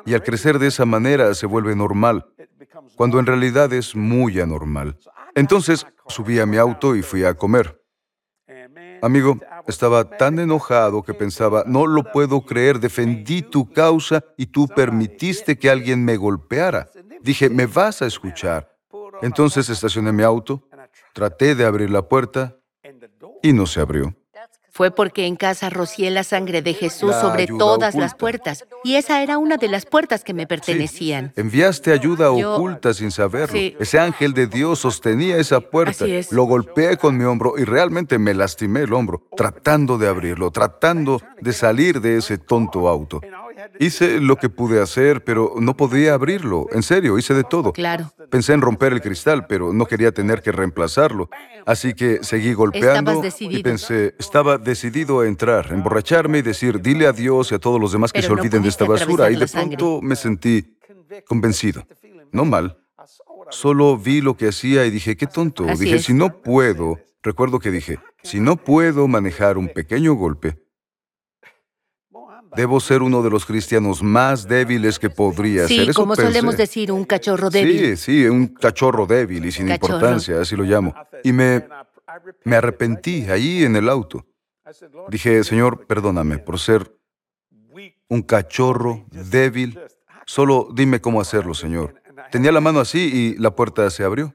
Y 0.06 0.14
al 0.14 0.22
crecer 0.22 0.58
de 0.58 0.66
esa 0.66 0.84
manera 0.84 1.34
se 1.34 1.46
vuelve 1.46 1.76
normal, 1.76 2.26
cuando 2.96 3.20
en 3.20 3.26
realidad 3.26 3.72
es 3.72 3.94
muy 3.94 4.40
anormal. 4.40 4.98
Entonces 5.34 5.86
subí 6.08 6.38
a 6.40 6.46
mi 6.46 6.56
auto 6.56 6.96
y 6.96 7.02
fui 7.02 7.24
a 7.24 7.34
comer. 7.34 7.83
Amigo, 9.04 9.38
estaba 9.66 10.16
tan 10.16 10.38
enojado 10.38 11.02
que 11.02 11.12
pensaba, 11.12 11.64
no 11.66 11.86
lo 11.86 12.10
puedo 12.10 12.40
creer, 12.40 12.80
defendí 12.80 13.42
tu 13.42 13.70
causa 13.70 14.24
y 14.38 14.46
tú 14.46 14.66
permitiste 14.66 15.58
que 15.58 15.68
alguien 15.68 16.02
me 16.06 16.16
golpeara. 16.16 16.88
Dije, 17.20 17.50
me 17.50 17.66
vas 17.66 18.00
a 18.00 18.06
escuchar. 18.06 18.74
Entonces 19.20 19.68
estacioné 19.68 20.10
mi 20.10 20.22
auto, 20.22 20.66
traté 21.12 21.54
de 21.54 21.66
abrir 21.66 21.90
la 21.90 22.08
puerta 22.08 22.56
y 23.42 23.52
no 23.52 23.66
se 23.66 23.82
abrió. 23.82 24.14
Fue 24.76 24.90
porque 24.90 25.26
en 25.26 25.36
casa 25.36 25.70
rocié 25.70 26.10
la 26.10 26.24
sangre 26.24 26.60
de 26.60 26.74
Jesús 26.74 27.10
La 27.12 27.20
sobre 27.20 27.46
todas 27.46 27.94
las 27.94 28.16
puertas. 28.16 28.64
Y 28.82 28.96
esa 28.96 29.22
era 29.22 29.38
una 29.38 29.56
de 29.56 29.68
las 29.68 29.86
puertas 29.86 30.24
que 30.24 30.34
me 30.34 30.42
Sí. 30.42 30.46
pertenecían. 30.48 31.32
Enviaste 31.36 31.92
ayuda 31.92 32.36
Yo- 32.36 32.56
oculta 32.56 32.92
sin 32.92 33.12
saberlo. 33.12 33.56
Sí. 33.56 33.76
Ese 33.78 34.00
ángel 34.00 34.34
de 34.34 34.48
Dios 34.48 34.80
sostenía 34.80 35.36
esa 35.36 35.60
puerta. 35.60 36.06
Es. 36.06 36.32
Lo 36.32 36.42
golpeé 36.42 36.96
con 36.96 37.16
mi 37.16 37.22
hombro 37.22 37.54
y 37.56 37.62
realmente 37.62 38.18
me 38.18 38.34
lastimé 38.34 38.80
el 38.80 38.92
hombro, 38.94 39.22
tratando 39.36 39.96
de 39.96 40.08
abrirlo, 40.08 40.50
tratando 40.50 41.22
de 41.40 41.52
salir 41.52 42.00
de 42.00 42.16
ese 42.16 42.36
tonto 42.38 42.88
auto. 42.88 43.20
Hice 43.78 44.20
lo 44.20 44.36
que 44.36 44.48
pude 44.48 44.80
hacer, 44.80 45.24
pero 45.24 45.54
no 45.58 45.76
podía 45.76 46.14
abrirlo. 46.14 46.66
En 46.72 46.82
serio, 46.82 47.18
hice 47.18 47.34
de 47.34 47.44
todo. 47.44 47.72
Claro. 47.72 48.12
Pensé 48.30 48.52
en 48.52 48.60
romper 48.60 48.92
el 48.92 49.00
cristal, 49.00 49.46
pero 49.46 49.72
no 49.72 49.86
quería 49.86 50.12
tener 50.12 50.42
que 50.42 50.52
reemplazarlo. 50.52 51.28
Así 51.66 51.94
que 51.94 52.22
seguí 52.22 52.54
golpeando 52.54 53.22
y 53.40 53.62
pensé, 53.62 54.14
estaba 54.18 54.58
decidido 54.58 55.20
a 55.20 55.26
entrar, 55.26 55.72
emborracharme 55.72 56.38
y 56.38 56.42
decir, 56.42 56.80
dile 56.80 57.06
a 57.06 57.12
Dios 57.12 57.52
y 57.52 57.54
a 57.54 57.58
todos 57.58 57.80
los 57.80 57.92
demás 57.92 58.12
que 58.12 58.20
Pero 58.20 58.28
se 58.28 58.34
no 58.34 58.40
olviden 58.40 58.62
de 58.62 58.68
esta 58.68 58.84
basura. 58.84 59.30
Y 59.30 59.36
de 59.36 59.46
pronto 59.46 60.00
me 60.02 60.16
sentí 60.16 60.76
convencido. 61.26 61.86
No 62.32 62.44
mal. 62.44 62.78
Solo 63.50 63.96
vi 63.98 64.20
lo 64.20 64.36
que 64.36 64.48
hacía 64.48 64.84
y 64.86 64.90
dije, 64.90 65.16
qué 65.16 65.26
tonto. 65.26 65.64
Así 65.68 65.84
dije, 65.84 65.96
es. 65.96 66.04
si 66.04 66.14
no 66.14 66.40
puedo, 66.42 66.98
recuerdo 67.22 67.60
que 67.60 67.70
dije, 67.70 67.98
si 68.22 68.40
no 68.40 68.56
puedo 68.56 69.06
manejar 69.06 69.58
un 69.58 69.68
pequeño 69.68 70.14
golpe, 70.14 70.63
debo 72.56 72.80
ser 72.80 73.02
uno 73.02 73.22
de 73.22 73.30
los 73.30 73.44
cristianos 73.46 74.02
más 74.02 74.46
débiles 74.48 74.98
que 74.98 75.10
podría 75.10 75.66
Sí, 75.66 75.76
ser. 75.76 75.90
Eso 75.90 76.00
como 76.00 76.14
solemos 76.16 76.54
pensé. 76.56 76.62
decir, 76.62 76.92
un 76.92 77.04
cachorro 77.04 77.50
débil. 77.50 77.96
Sí, 77.96 77.96
sí, 77.96 78.26
un 78.26 78.48
cachorro 78.48 79.06
débil 79.06 79.44
y 79.44 79.52
sin 79.52 79.68
Cachorro. 79.68 79.94
importancia, 79.94 80.40
así 80.40 80.56
lo 80.56 80.62
llamo. 80.64 80.94
Y 81.22 81.32
me, 81.32 81.66
me 82.44 82.56
arrepentí 82.56 83.26
ahí 83.30 83.64
en 83.64 83.76
el 83.76 83.88
auto. 83.88 84.26
Dije, 85.08 85.44
Señor, 85.44 85.86
perdóname 85.86 86.38
por 86.38 86.58
ser 86.58 86.90
un 88.08 88.22
cachorro 88.22 89.04
débil. 89.10 89.78
Solo 90.26 90.68
dime 90.74 91.00
cómo 91.00 91.20
hacerlo, 91.20 91.54
Señor. 91.54 91.94
Tenía 92.30 92.50
la 92.52 92.60
mano 92.60 92.80
así 92.80 93.34
y 93.36 93.38
la 93.40 93.54
puerta 93.54 93.90
se 93.90 94.04
abrió. 94.04 94.34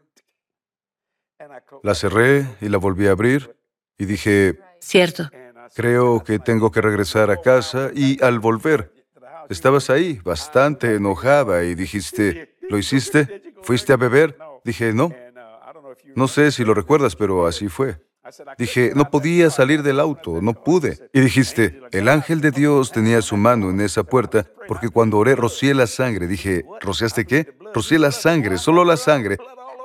La 1.84 1.96
cerré 1.96 2.48
y 2.62 2.70
la 2.70 2.78
volví 2.78 3.08
a 3.08 3.12
abrir 3.12 3.56
y 3.98 4.06
dije, 4.06 4.60
Cierto. 4.80 5.30
Creo 5.76 6.24
que 6.24 6.40
tengo 6.40 6.72
que 6.72 6.82
regresar 6.82 7.32
a 7.32 7.42
casa 7.42 7.92
y 7.94 8.22
al 8.24 8.40
volver, 8.40 8.94
estabas 9.50 9.90
ahí, 9.90 10.20
bastante 10.24 10.96
enojada 10.96 11.64
y 11.64 11.76
dijiste, 11.76 12.56
¿lo 12.70 12.78
hiciste? 12.78 13.54
¿Fuiste 13.64 13.94
a 13.94 13.98
beber? 13.98 14.38
Dije, 14.64 14.94
no. 14.94 15.12
No 16.16 16.28
sé 16.28 16.52
si 16.52 16.64
lo 16.64 16.74
recuerdas, 16.74 17.16
pero 17.16 17.48
así 17.48 17.68
fue. 17.68 18.00
Dije, 18.58 18.92
no 18.96 19.10
podía 19.10 19.50
salir 19.50 19.82
del 19.82 20.00
auto, 20.00 20.42
no 20.42 20.54
pude. 20.54 21.10
Y 21.14 21.22
dijiste, 21.22 21.82
el 21.92 22.08
ángel 22.08 22.42
de 22.42 22.52
Dios 22.52 22.92
tenía 22.92 23.22
su 23.22 23.38
mano 23.38 23.70
en 23.70 23.82
esa 23.82 24.04
puerta, 24.04 24.46
porque 24.68 24.90
cuando 24.90 25.18
oré 25.18 25.36
rocié 25.36 25.74
la 25.74 25.88
sangre. 25.88 26.28
Dije, 26.28 26.66
¿rociaste 26.82 27.26
qué? 27.26 27.56
Rocié 27.74 27.98
la 27.98 28.12
sangre, 28.12 28.58
solo 28.58 28.84
la 28.84 28.98
sangre. 28.98 29.38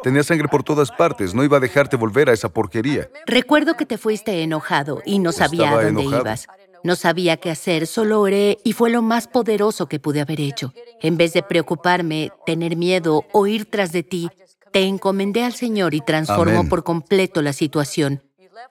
Tenía 0.05 0.23
sangre 0.23 0.49
por 0.49 0.63
todas 0.63 0.91
partes, 0.91 1.35
no 1.35 1.43
iba 1.45 1.57
a 1.57 1.61
dejarte 1.61 1.97
volver 1.97 2.29
a 2.29 2.35
esa 2.35 2.51
porquería. 2.51 3.09
Recuerdo 3.25 3.75
que 3.75 3.87
te 3.87 3.97
fuiste 3.97 4.43
enojado 4.43 5.01
y 5.07 5.19
no 5.19 5.33
sabía 5.33 5.65
Estaba 5.65 5.81
a 5.81 5.85
dónde 5.87 6.03
enojado. 6.03 6.23
ibas. 6.23 6.47
No 6.83 6.95
sabía 6.95 7.39
qué 7.39 7.51
hacer, 7.51 7.87
solo 7.87 8.21
oré 8.21 8.59
y 8.65 8.75
fue 8.75 8.91
lo 8.91 9.01
más 9.01 9.29
poderoso 9.29 9.89
que 9.89 9.99
pude 9.99 10.21
haber 10.21 10.43
hecho. 10.43 10.75
En 11.01 11.17
vez 11.17 11.33
de 11.33 11.43
preocuparme, 11.43 12.31
tener 12.45 12.77
miedo 12.77 13.25
o 13.33 13.47
ir 13.47 13.65
tras 13.65 13.93
de 13.93 14.03
ti, 14.03 14.29
te 14.73 14.83
encomendé 14.83 15.43
al 15.43 15.55
Señor 15.55 15.95
y 15.95 16.03
transformó 16.03 16.59
Amén. 16.59 16.69
por 16.69 16.85
completo 16.85 17.41
la 17.41 17.55
situación. 17.55 18.23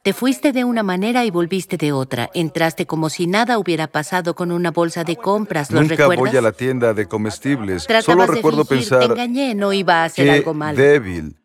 Te 0.04 0.13
fuiste 0.13 0.52
de 0.52 0.63
una 0.63 0.84
manera 0.84 1.25
y 1.25 1.32
volviste 1.32 1.78
de 1.78 1.92
otra. 1.92 2.30
Entraste 2.34 2.86
como 2.86 3.10
si 3.10 3.28
nada 3.28 3.58
hubiera 3.58 3.88
pasado 3.88 4.36
con 4.36 4.52
una 4.52 4.72
bolsa 4.72 5.04
de 5.04 5.16
compras. 5.16 5.72
¿Lo 5.72 5.82
Nunca 5.82 5.96
recuerdas? 5.96 6.20
voy 6.32 6.38
a 6.38 6.42
la 6.42 6.52
tienda 6.52 6.94
de 6.94 7.08
comestibles. 7.08 7.86
Tratabas 7.88 8.06
Solo 8.06 8.25
de 8.28 8.36
recuerdo 8.36 8.66
fingir, 8.66 8.90
pensar, 8.90 9.00
te 9.00 9.06
engañé, 9.06 9.56
no 9.56 9.74
iba 9.74 10.02
a 10.02 10.06
hacer 10.06 10.25
qué 10.25 10.32
algo 10.32 10.54
malo. 10.54 10.78
débil. 10.78 11.40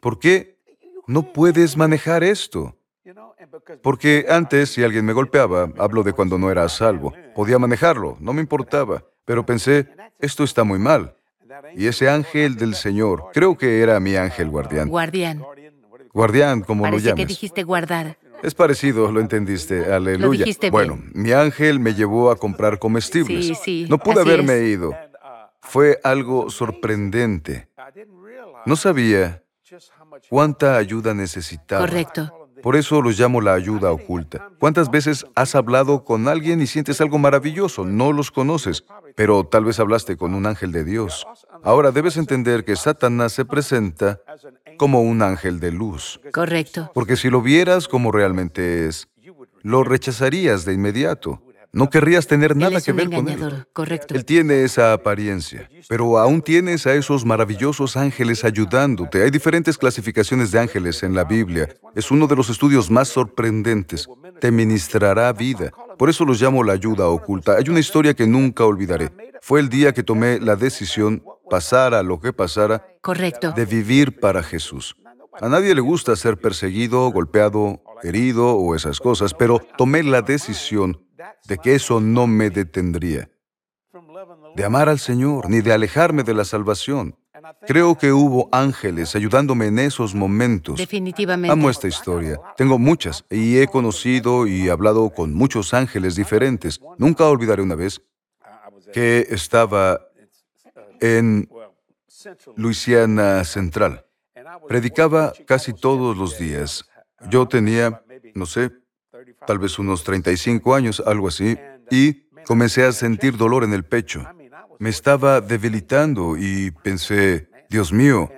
¿Por 0.00 0.18
qué 0.18 0.58
no 1.06 1.32
puedes 1.32 1.76
manejar 1.76 2.22
esto? 2.24 2.76
Porque 3.82 4.26
antes, 4.28 4.70
si 4.70 4.82
alguien 4.82 5.04
me 5.04 5.12
golpeaba, 5.12 5.70
hablo 5.78 6.02
de 6.02 6.12
cuando 6.12 6.38
no 6.38 6.50
era 6.50 6.64
a 6.64 6.68
salvo, 6.68 7.12
podía 7.34 7.58
manejarlo, 7.58 8.16
no 8.20 8.32
me 8.32 8.40
importaba. 8.40 9.04
Pero 9.24 9.46
pensé, 9.46 9.88
esto 10.18 10.44
está 10.44 10.64
muy 10.64 10.78
mal. 10.78 11.16
Y 11.76 11.86
ese 11.86 12.08
ángel 12.08 12.56
del 12.56 12.74
Señor, 12.74 13.26
creo 13.32 13.56
que 13.56 13.80
era 13.80 14.00
mi 14.00 14.16
ángel 14.16 14.48
guardián. 14.48 14.88
Guardián. 14.88 15.44
Guardián, 16.14 16.62
como 16.62 16.86
lo 16.86 16.96
que 16.96 17.02
llames. 17.02 17.26
dijiste 17.26 17.64
guardar. 17.64 18.16
Es 18.42 18.54
parecido, 18.54 19.10
lo 19.10 19.20
entendiste, 19.20 19.92
aleluya. 19.92 20.44
dijiste 20.44 20.66
bien. 20.66 20.72
bueno, 20.72 21.02
mi 21.12 21.32
ángel 21.32 21.80
me 21.80 21.94
llevó 21.94 22.30
a 22.30 22.36
comprar 22.36 22.78
comestibles. 22.78 23.46
Sí, 23.46 23.54
sí, 23.54 23.86
No 23.88 23.98
pude 23.98 24.20
haberme 24.20 24.58
es. 24.58 24.68
ido. 24.70 24.96
Fue 25.60 25.98
algo 26.04 26.50
sorprendente. 26.50 27.68
No 28.66 28.76
sabía 28.76 29.42
cuánta 30.28 30.76
ayuda 30.76 31.14
necesitaba. 31.14 31.80
Correcto. 31.86 32.43
Por 32.64 32.76
eso 32.76 33.02
los 33.02 33.20
llamo 33.20 33.42
la 33.42 33.52
ayuda 33.52 33.92
oculta. 33.92 34.48
¿Cuántas 34.58 34.90
veces 34.90 35.26
has 35.34 35.54
hablado 35.54 36.02
con 36.02 36.28
alguien 36.28 36.62
y 36.62 36.66
sientes 36.66 36.98
algo 37.02 37.18
maravilloso? 37.18 37.84
No 37.84 38.10
los 38.10 38.30
conoces, 38.30 38.86
pero 39.14 39.44
tal 39.44 39.66
vez 39.66 39.78
hablaste 39.80 40.16
con 40.16 40.34
un 40.34 40.46
ángel 40.46 40.72
de 40.72 40.82
Dios. 40.82 41.26
Ahora 41.62 41.92
debes 41.92 42.16
entender 42.16 42.64
que 42.64 42.74
Satanás 42.74 43.34
se 43.34 43.44
presenta 43.44 44.18
como 44.78 45.02
un 45.02 45.20
ángel 45.20 45.60
de 45.60 45.72
luz. 45.72 46.18
Correcto. 46.32 46.90
Porque 46.94 47.16
si 47.16 47.28
lo 47.28 47.42
vieras 47.42 47.86
como 47.86 48.10
realmente 48.10 48.88
es, 48.88 49.08
lo 49.60 49.84
rechazarías 49.84 50.64
de 50.64 50.72
inmediato. 50.72 51.42
No 51.74 51.90
querrías 51.90 52.28
tener 52.28 52.52
Él 52.52 52.58
nada 52.58 52.78
es 52.78 52.84
que 52.84 52.92
un 52.92 52.96
ver 52.96 53.10
con 53.10 53.28
él. 53.28 53.66
Correcto. 53.72 54.14
Él 54.14 54.24
tiene 54.24 54.62
esa 54.62 54.92
apariencia, 54.92 55.68
pero 55.88 56.18
aún 56.18 56.40
tienes 56.40 56.86
a 56.86 56.94
esos 56.94 57.24
maravillosos 57.24 57.96
ángeles 57.96 58.44
ayudándote. 58.44 59.24
Hay 59.24 59.30
diferentes 59.30 59.76
clasificaciones 59.76 60.52
de 60.52 60.60
ángeles 60.60 61.02
en 61.02 61.16
la 61.16 61.24
Biblia. 61.24 61.68
Es 61.96 62.12
uno 62.12 62.28
de 62.28 62.36
los 62.36 62.48
estudios 62.48 62.92
más 62.92 63.08
sorprendentes. 63.08 64.08
Te 64.40 64.52
ministrará 64.52 65.32
vida. 65.32 65.72
Por 65.98 66.08
eso 66.08 66.24
los 66.24 66.40
llamo 66.40 66.62
la 66.62 66.74
ayuda 66.74 67.08
oculta. 67.08 67.56
Hay 67.56 67.68
una 67.68 67.80
historia 67.80 68.14
que 68.14 68.26
nunca 68.26 68.64
olvidaré. 68.64 69.10
Fue 69.42 69.58
el 69.58 69.68
día 69.68 69.92
que 69.92 70.04
tomé 70.04 70.38
la 70.38 70.54
decisión, 70.54 71.24
pasara 71.50 72.04
lo 72.04 72.20
que 72.20 72.32
pasara, 72.32 72.86
Correcto. 73.00 73.50
de 73.50 73.66
vivir 73.66 74.20
para 74.20 74.44
Jesús. 74.44 74.94
A 75.40 75.48
nadie 75.48 75.74
le 75.74 75.80
gusta 75.80 76.14
ser 76.14 76.38
perseguido, 76.38 77.10
golpeado, 77.10 77.82
herido 78.04 78.54
o 78.54 78.76
esas 78.76 79.00
cosas, 79.00 79.34
pero 79.34 79.60
tomé 79.76 80.04
la 80.04 80.22
decisión 80.22 81.00
de 81.46 81.58
que 81.58 81.74
eso 81.74 82.00
no 82.00 82.26
me 82.26 82.50
detendría, 82.50 83.30
de 84.56 84.64
amar 84.64 84.88
al 84.88 84.98
Señor, 84.98 85.48
ni 85.48 85.60
de 85.60 85.72
alejarme 85.72 86.22
de 86.22 86.34
la 86.34 86.44
salvación. 86.44 87.16
Creo 87.66 87.96
que 87.96 88.12
hubo 88.12 88.48
ángeles 88.52 89.14
ayudándome 89.14 89.66
en 89.66 89.78
esos 89.78 90.14
momentos. 90.14 90.78
Definitivamente. 90.78 91.52
Amo 91.52 91.68
esta 91.68 91.88
historia. 91.88 92.40
Tengo 92.56 92.78
muchas 92.78 93.24
y 93.30 93.58
he 93.58 93.66
conocido 93.66 94.46
y 94.46 94.68
hablado 94.68 95.10
con 95.10 95.34
muchos 95.34 95.74
ángeles 95.74 96.16
diferentes. 96.16 96.80
Nunca 96.96 97.26
olvidaré 97.26 97.62
una 97.62 97.74
vez 97.74 98.00
que 98.92 99.26
estaba 99.30 100.00
en 101.00 101.48
Luisiana 102.56 103.44
Central. 103.44 104.06
Predicaba 104.68 105.32
casi 105.46 105.72
todos 105.72 106.16
los 106.16 106.38
días. 106.38 106.88
Yo 107.28 107.46
tenía, 107.46 108.02
no 108.34 108.46
sé, 108.46 108.70
tal 109.46 109.58
vez 109.58 109.78
unos 109.78 110.04
35 110.04 110.74
años, 110.74 111.02
algo 111.06 111.28
así, 111.28 111.56
y 111.90 112.24
comencé 112.44 112.84
a 112.84 112.92
sentir 112.92 113.36
dolor 113.36 113.64
en 113.64 113.72
el 113.72 113.84
pecho. 113.84 114.26
Me 114.78 114.90
estaba 114.90 115.40
debilitando 115.40 116.36
y 116.36 116.70
pensé, 116.70 117.48
Dios 117.68 117.92
mío, 117.92 118.30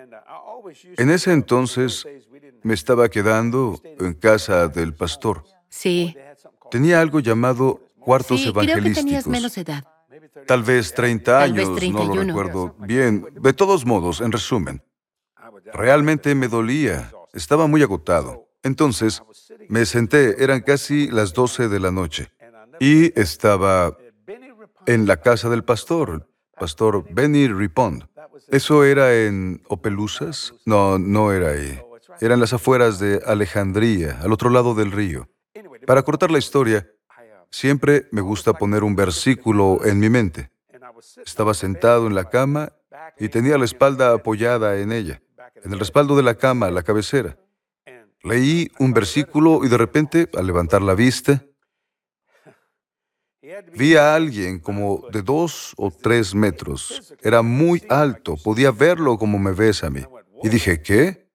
en 0.96 1.10
ese 1.10 1.32
entonces 1.32 2.06
me 2.62 2.74
estaba 2.74 3.08
quedando 3.08 3.80
en 4.00 4.12
casa 4.14 4.68
del 4.68 4.94
pastor. 4.94 5.44
Sí. 5.68 6.16
Tenía 6.70 7.00
algo 7.00 7.20
llamado 7.20 7.80
cuartos 7.98 8.40
Sí, 8.40 8.52
creo 8.52 8.62
que 8.64 8.66
tenías 8.66 8.98
evangelísticos. 8.98 9.26
menos 9.26 9.58
edad. 9.58 9.84
Tal 10.46 10.62
vez 10.62 10.92
30 10.94 11.24
Tal 11.38 11.52
vez 11.52 11.60
años, 11.66 11.70
no 11.70 11.76
31. 11.76 12.14
lo 12.14 12.22
recuerdo 12.24 12.76
bien. 12.80 13.26
De 13.40 13.52
todos 13.52 13.86
modos, 13.86 14.20
en 14.20 14.32
resumen, 14.32 14.82
realmente 15.72 16.34
me 16.34 16.48
dolía. 16.48 17.10
Estaba 17.32 17.66
muy 17.66 17.82
agotado. 17.82 18.45
Entonces, 18.66 19.22
me 19.68 19.86
senté, 19.86 20.42
eran 20.42 20.60
casi 20.60 21.06
las 21.06 21.32
12 21.34 21.68
de 21.68 21.78
la 21.78 21.92
noche, 21.92 22.32
y 22.80 23.16
estaba 23.18 23.96
en 24.86 25.06
la 25.06 25.18
casa 25.18 25.48
del 25.48 25.62
pastor, 25.62 26.28
pastor 26.58 27.04
Benny 27.08 27.46
Ripond. 27.46 28.08
¿Eso 28.48 28.82
era 28.82 29.14
en 29.14 29.62
Opelousas? 29.68 30.52
No, 30.64 30.98
no 30.98 31.32
era 31.32 31.50
ahí. 31.50 31.80
Era 32.20 32.34
en 32.34 32.40
las 32.40 32.52
afueras 32.52 32.98
de 32.98 33.22
Alejandría, 33.24 34.18
al 34.20 34.32
otro 34.32 34.50
lado 34.50 34.74
del 34.74 34.90
río. 34.90 35.28
Para 35.86 36.02
cortar 36.02 36.32
la 36.32 36.38
historia, 36.38 36.90
siempre 37.50 38.08
me 38.10 38.20
gusta 38.20 38.52
poner 38.52 38.82
un 38.82 38.96
versículo 38.96 39.78
en 39.84 40.00
mi 40.00 40.10
mente. 40.10 40.50
Estaba 41.24 41.54
sentado 41.54 42.08
en 42.08 42.16
la 42.16 42.30
cama 42.30 42.72
y 43.16 43.28
tenía 43.28 43.58
la 43.58 43.64
espalda 43.64 44.12
apoyada 44.12 44.76
en 44.78 44.90
ella, 44.90 45.22
en 45.62 45.72
el 45.72 45.78
respaldo 45.78 46.16
de 46.16 46.24
la 46.24 46.34
cama, 46.34 46.68
la 46.72 46.82
cabecera. 46.82 47.38
Leí 48.26 48.70
un 48.80 48.92
versículo 48.92 49.64
y 49.64 49.68
de 49.68 49.78
repente, 49.78 50.28
al 50.34 50.46
levantar 50.46 50.82
la 50.82 50.94
vista, 50.94 51.44
vi 53.74 53.94
a 53.94 54.16
alguien 54.16 54.58
como 54.58 55.06
de 55.12 55.22
dos 55.22 55.74
o 55.76 55.92
tres 55.92 56.34
metros. 56.34 57.14
Era 57.22 57.42
muy 57.42 57.84
alto, 57.88 58.36
podía 58.42 58.72
verlo 58.72 59.16
como 59.16 59.38
me 59.38 59.52
ves 59.52 59.84
a 59.84 59.90
mí. 59.90 60.02
Y 60.42 60.48
dije, 60.48 60.82
¿qué? 60.82 61.30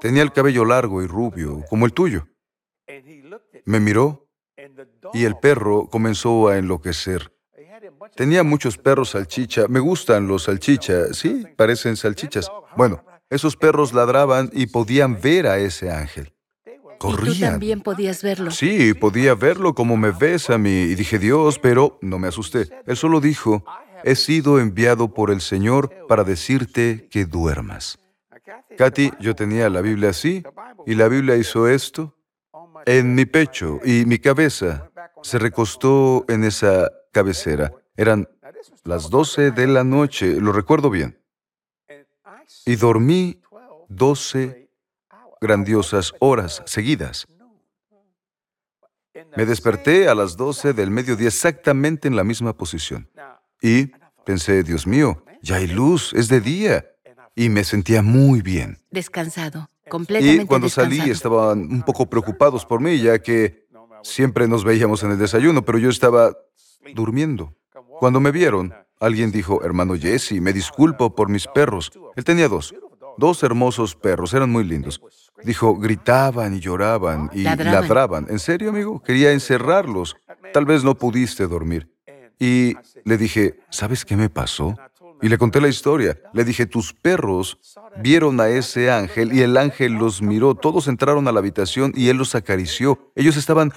Tenía 0.00 0.22
el 0.22 0.32
cabello 0.32 0.64
largo 0.64 1.02
y 1.02 1.06
rubio, 1.06 1.62
como 1.68 1.84
el 1.84 1.92
tuyo. 1.92 2.28
Me 3.66 3.78
miró 3.78 4.26
y 5.12 5.24
el 5.24 5.36
perro 5.36 5.88
comenzó 5.90 6.48
a 6.48 6.56
enloquecer. 6.56 7.30
Tenía 8.16 8.42
muchos 8.42 8.78
perros 8.78 9.10
salchicha. 9.10 9.68
Me 9.68 9.80
gustan 9.80 10.26
los 10.26 10.44
salchicha. 10.44 11.12
Sí, 11.12 11.44
parecen 11.56 11.96
salchichas. 11.96 12.50
Bueno, 12.76 13.04
esos 13.30 13.56
perros 13.56 13.92
ladraban 13.92 14.50
y 14.52 14.66
podían 14.66 15.20
ver 15.20 15.46
a 15.46 15.58
ese 15.58 15.90
ángel. 15.90 16.32
Y 16.66 16.70
tú 16.98 17.16
Corrían. 17.16 17.52
también 17.52 17.80
podías 17.80 18.22
verlo. 18.22 18.50
Sí, 18.50 18.94
podía 18.94 19.34
verlo 19.34 19.74
como 19.74 19.96
me 19.96 20.10
ves 20.10 20.50
a 20.50 20.58
mí. 20.58 20.70
Y 20.70 20.94
dije, 20.94 21.18
Dios, 21.18 21.58
pero 21.58 21.98
no 22.00 22.18
me 22.18 22.28
asusté. 22.28 22.68
Él 22.86 22.96
solo 22.96 23.20
dijo, 23.20 23.64
he 24.04 24.14
sido 24.14 24.60
enviado 24.60 25.12
por 25.12 25.30
el 25.30 25.40
Señor 25.40 25.90
para 26.08 26.24
decirte 26.24 27.08
que 27.10 27.24
duermas. 27.24 27.98
Katy, 28.76 29.12
yo 29.20 29.34
tenía 29.34 29.68
la 29.70 29.80
Biblia 29.80 30.10
así, 30.10 30.42
y 30.86 30.94
la 30.94 31.08
Biblia 31.08 31.36
hizo 31.36 31.68
esto 31.68 32.16
en 32.86 33.14
mi 33.14 33.24
pecho, 33.24 33.80
y 33.84 34.04
mi 34.04 34.18
cabeza 34.18 34.90
se 35.22 35.38
recostó 35.38 36.24
en 36.28 36.44
esa 36.44 36.90
cabecera. 37.12 37.72
Eran 37.96 38.28
las 38.84 39.08
12 39.10 39.52
de 39.52 39.66
la 39.66 39.84
noche, 39.84 40.40
lo 40.40 40.52
recuerdo 40.52 40.90
bien. 40.90 41.18
Y 42.66 42.76
dormí 42.76 43.40
12 43.88 44.68
grandiosas 45.40 46.12
horas 46.20 46.62
seguidas. 46.66 47.26
Me 49.36 49.46
desperté 49.46 50.08
a 50.08 50.14
las 50.14 50.36
12 50.36 50.72
del 50.72 50.90
mediodía 50.90 51.28
exactamente 51.28 52.08
en 52.08 52.16
la 52.16 52.24
misma 52.24 52.56
posición. 52.56 53.08
Y 53.60 53.92
pensé, 54.24 54.62
Dios 54.62 54.86
mío, 54.86 55.24
ya 55.42 55.56
hay 55.56 55.66
luz, 55.66 56.12
es 56.14 56.28
de 56.28 56.40
día. 56.40 56.86
Y 57.34 57.48
me 57.48 57.64
sentía 57.64 58.02
muy 58.02 58.42
bien. 58.42 58.78
Descansado. 58.90 59.68
Completamente 59.88 60.44
Y 60.44 60.46
cuando 60.46 60.68
salí 60.68 61.10
estaban 61.10 61.60
un 61.60 61.82
poco 61.82 62.08
preocupados 62.08 62.64
por 62.64 62.80
mí, 62.80 62.98
ya 62.98 63.18
que 63.18 63.66
siempre 64.02 64.48
nos 64.48 64.64
veíamos 64.64 65.02
en 65.02 65.12
el 65.12 65.18
desayuno, 65.18 65.64
pero 65.64 65.78
yo 65.78 65.90
estaba 65.90 66.36
durmiendo. 66.94 67.54
Cuando 67.98 68.20
me 68.20 68.30
vieron, 68.30 68.74
alguien 69.04 69.30
dijo, 69.30 69.62
hermano 69.64 69.94
Jesse, 69.96 70.40
me 70.40 70.52
disculpo 70.52 71.14
por 71.14 71.28
mis 71.28 71.46
perros. 71.46 71.92
Él 72.16 72.24
tenía 72.24 72.48
dos, 72.48 72.74
dos 73.18 73.42
hermosos 73.42 73.94
perros, 73.94 74.34
eran 74.34 74.50
muy 74.50 74.64
lindos. 74.64 75.00
Dijo, 75.42 75.76
gritaban 75.76 76.54
y 76.54 76.60
lloraban 76.60 77.30
y 77.32 77.42
Ladraban. 77.42 77.72
ladraban. 77.82 78.26
¿En 78.30 78.38
serio, 78.38 78.70
amigo? 78.70 79.02
Quería 79.02 79.32
encerrarlos. 79.32 80.16
Tal 80.52 80.64
vez 80.64 80.84
no 80.84 80.94
pudiste 80.94 81.46
dormir. 81.46 81.88
Y 82.38 82.74
le 83.04 83.16
dije, 83.18 83.60
¿sabes 83.70 84.04
qué 84.04 84.16
me 84.16 84.30
pasó? 84.30 84.76
Y 85.22 85.28
le 85.28 85.38
conté 85.38 85.60
la 85.60 85.68
historia. 85.68 86.18
Le 86.32 86.44
dije, 86.44 86.66
tus 86.66 86.92
perros 86.92 87.58
vieron 87.98 88.40
a 88.40 88.48
ese 88.48 88.90
ángel 88.90 89.32
y 89.32 89.42
el 89.42 89.56
ángel 89.56 89.92
los 89.94 90.22
miró. 90.22 90.54
Todos 90.54 90.88
entraron 90.88 91.28
a 91.28 91.32
la 91.32 91.38
habitación 91.40 91.92
y 91.94 92.08
él 92.08 92.16
los 92.16 92.34
acarició. 92.34 93.10
Ellos 93.14 93.36
estaban 93.36 93.72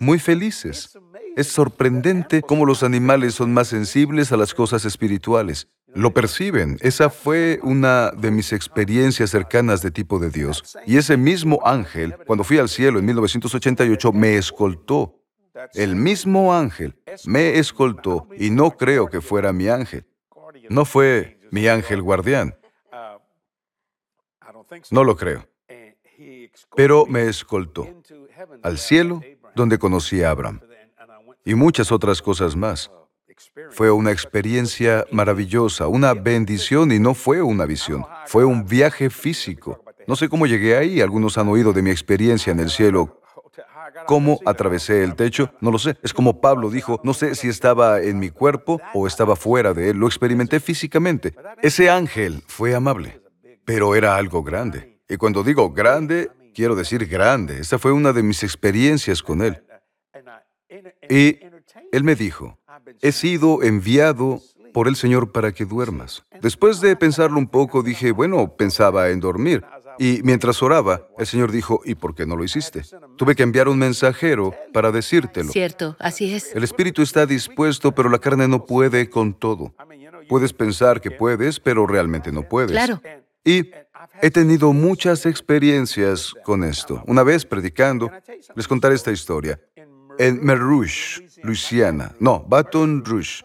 muy 0.00 0.18
felices. 0.18 0.96
Es 1.38 1.46
sorprendente 1.46 2.42
cómo 2.42 2.66
los 2.66 2.82
animales 2.82 3.32
son 3.32 3.54
más 3.54 3.68
sensibles 3.68 4.32
a 4.32 4.36
las 4.36 4.54
cosas 4.54 4.84
espirituales. 4.84 5.68
Lo 5.86 6.12
perciben. 6.12 6.78
Esa 6.80 7.10
fue 7.10 7.60
una 7.62 8.10
de 8.10 8.32
mis 8.32 8.52
experiencias 8.52 9.30
cercanas 9.30 9.80
de 9.80 9.92
tipo 9.92 10.18
de 10.18 10.30
Dios. 10.30 10.76
Y 10.84 10.96
ese 10.96 11.16
mismo 11.16 11.60
ángel, 11.64 12.16
cuando 12.26 12.42
fui 12.42 12.58
al 12.58 12.68
cielo 12.68 12.98
en 12.98 13.04
1988, 13.04 14.12
me 14.12 14.36
escoltó. 14.36 15.14
El 15.74 15.94
mismo 15.94 16.52
ángel 16.52 16.96
me 17.26 17.56
escoltó 17.60 18.26
y 18.36 18.50
no 18.50 18.72
creo 18.72 19.06
que 19.06 19.20
fuera 19.20 19.52
mi 19.52 19.68
ángel. 19.68 20.08
No 20.68 20.84
fue 20.84 21.38
mi 21.52 21.68
ángel 21.68 22.02
guardián. 22.02 22.58
No 24.90 25.04
lo 25.04 25.16
creo. 25.16 25.48
Pero 26.74 27.06
me 27.06 27.28
escoltó 27.28 27.86
al 28.64 28.76
cielo 28.76 29.20
donde 29.54 29.78
conocí 29.78 30.24
a 30.24 30.30
Abraham 30.30 30.60
y 31.48 31.54
muchas 31.54 31.90
otras 31.90 32.20
cosas 32.20 32.54
más. 32.54 32.90
Fue 33.70 33.90
una 33.90 34.10
experiencia 34.12 35.06
maravillosa, 35.10 35.88
una 35.88 36.12
bendición 36.12 36.92
y 36.92 36.98
no 36.98 37.14
fue 37.14 37.40
una 37.40 37.64
visión, 37.64 38.04
fue 38.26 38.44
un 38.44 38.66
viaje 38.66 39.08
físico. 39.08 39.82
No 40.06 40.14
sé 40.14 40.28
cómo 40.28 40.46
llegué 40.46 40.76
ahí, 40.76 41.00
algunos 41.00 41.38
han 41.38 41.48
oído 41.48 41.72
de 41.72 41.80
mi 41.80 41.90
experiencia 41.90 42.50
en 42.50 42.60
el 42.60 42.68
cielo. 42.68 43.22
¿Cómo 44.06 44.38
atravesé 44.44 45.02
el 45.02 45.14
techo? 45.14 45.50
No 45.62 45.70
lo 45.70 45.78
sé. 45.78 45.96
Es 46.02 46.12
como 46.12 46.38
Pablo 46.42 46.68
dijo, 46.68 47.00
no 47.02 47.14
sé 47.14 47.34
si 47.34 47.48
estaba 47.48 48.02
en 48.02 48.18
mi 48.18 48.28
cuerpo 48.28 48.78
o 48.92 49.06
estaba 49.06 49.34
fuera 49.34 49.72
de 49.72 49.90
él. 49.90 49.96
Lo 49.96 50.06
experimenté 50.06 50.60
físicamente. 50.60 51.34
Ese 51.62 51.88
ángel 51.88 52.42
fue 52.46 52.74
amable, 52.74 53.22
pero 53.64 53.94
era 53.94 54.16
algo 54.16 54.42
grande. 54.42 55.00
Y 55.08 55.16
cuando 55.16 55.42
digo 55.42 55.70
grande, 55.70 56.30
quiero 56.54 56.76
decir 56.76 57.06
grande. 57.06 57.60
Esa 57.60 57.78
fue 57.78 57.92
una 57.92 58.12
de 58.12 58.22
mis 58.22 58.42
experiencias 58.42 59.22
con 59.22 59.40
él. 59.40 59.62
Y 61.08 61.38
él 61.92 62.04
me 62.04 62.14
dijo, 62.14 62.58
he 63.00 63.12
sido 63.12 63.62
enviado 63.62 64.40
por 64.72 64.88
el 64.88 64.96
Señor 64.96 65.32
para 65.32 65.52
que 65.52 65.64
duermas. 65.64 66.24
Después 66.40 66.80
de 66.80 66.94
pensarlo 66.96 67.38
un 67.38 67.48
poco, 67.48 67.82
dije, 67.82 68.12
bueno, 68.12 68.54
pensaba 68.56 69.10
en 69.10 69.20
dormir. 69.20 69.64
Y 69.98 70.20
mientras 70.22 70.62
oraba, 70.62 71.08
el 71.18 71.26
Señor 71.26 71.50
dijo, 71.50 71.80
¿y 71.84 71.96
por 71.96 72.14
qué 72.14 72.24
no 72.24 72.36
lo 72.36 72.44
hiciste? 72.44 72.82
Tuve 73.16 73.34
que 73.34 73.42
enviar 73.42 73.68
un 73.68 73.78
mensajero 73.78 74.54
para 74.72 74.92
decírtelo. 74.92 75.50
Cierto, 75.50 75.96
así 75.98 76.32
es. 76.32 76.54
El 76.54 76.62
espíritu 76.62 77.02
está 77.02 77.26
dispuesto, 77.26 77.92
pero 77.92 78.08
la 78.08 78.18
carne 78.18 78.46
no 78.46 78.64
puede 78.64 79.10
con 79.10 79.34
todo. 79.34 79.74
Puedes 80.28 80.52
pensar 80.52 81.00
que 81.00 81.10
puedes, 81.10 81.58
pero 81.58 81.86
realmente 81.86 82.30
no 82.30 82.42
puedes. 82.42 82.70
Claro. 82.70 83.00
Y 83.44 83.70
he 84.20 84.30
tenido 84.30 84.72
muchas 84.72 85.26
experiencias 85.26 86.34
con 86.44 86.62
esto. 86.62 87.02
Una 87.06 87.22
vez 87.22 87.44
predicando, 87.44 88.10
les 88.54 88.68
contaré 88.68 88.94
esta 88.94 89.10
historia. 89.10 89.58
En 90.18 90.44
Mer 90.44 90.58
Rouge, 90.58 91.28
Luisiana. 91.42 92.14
No, 92.18 92.44
Baton 92.46 93.04
Rouge. 93.04 93.44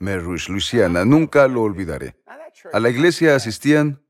Mer 0.00 0.22
Rouge, 0.22 0.50
Luisiana. 0.50 1.04
Nunca 1.04 1.46
lo 1.46 1.62
olvidaré. 1.62 2.16
A 2.72 2.80
la 2.80 2.90
iglesia 2.90 3.36
asistían 3.36 4.02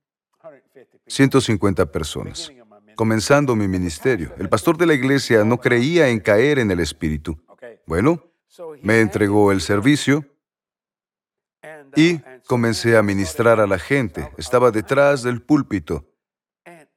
150 1.06 1.86
personas. 1.92 2.50
Comenzando 2.96 3.54
mi 3.56 3.68
ministerio, 3.68 4.34
el 4.38 4.48
pastor 4.48 4.76
de 4.76 4.86
la 4.86 4.94
iglesia 4.94 5.44
no 5.44 5.58
creía 5.58 6.08
en 6.08 6.20
caer 6.20 6.58
en 6.58 6.70
el 6.70 6.80
espíritu. 6.80 7.38
Bueno, 7.86 8.32
me 8.82 9.00
entregó 9.00 9.52
el 9.52 9.60
servicio 9.60 10.24
y 11.96 12.20
comencé 12.46 12.96
a 12.96 13.02
ministrar 13.02 13.60
a 13.60 13.66
la 13.66 13.78
gente. 13.78 14.30
Estaba 14.36 14.70
detrás 14.70 15.22
del 15.22 15.42
púlpito 15.42 16.06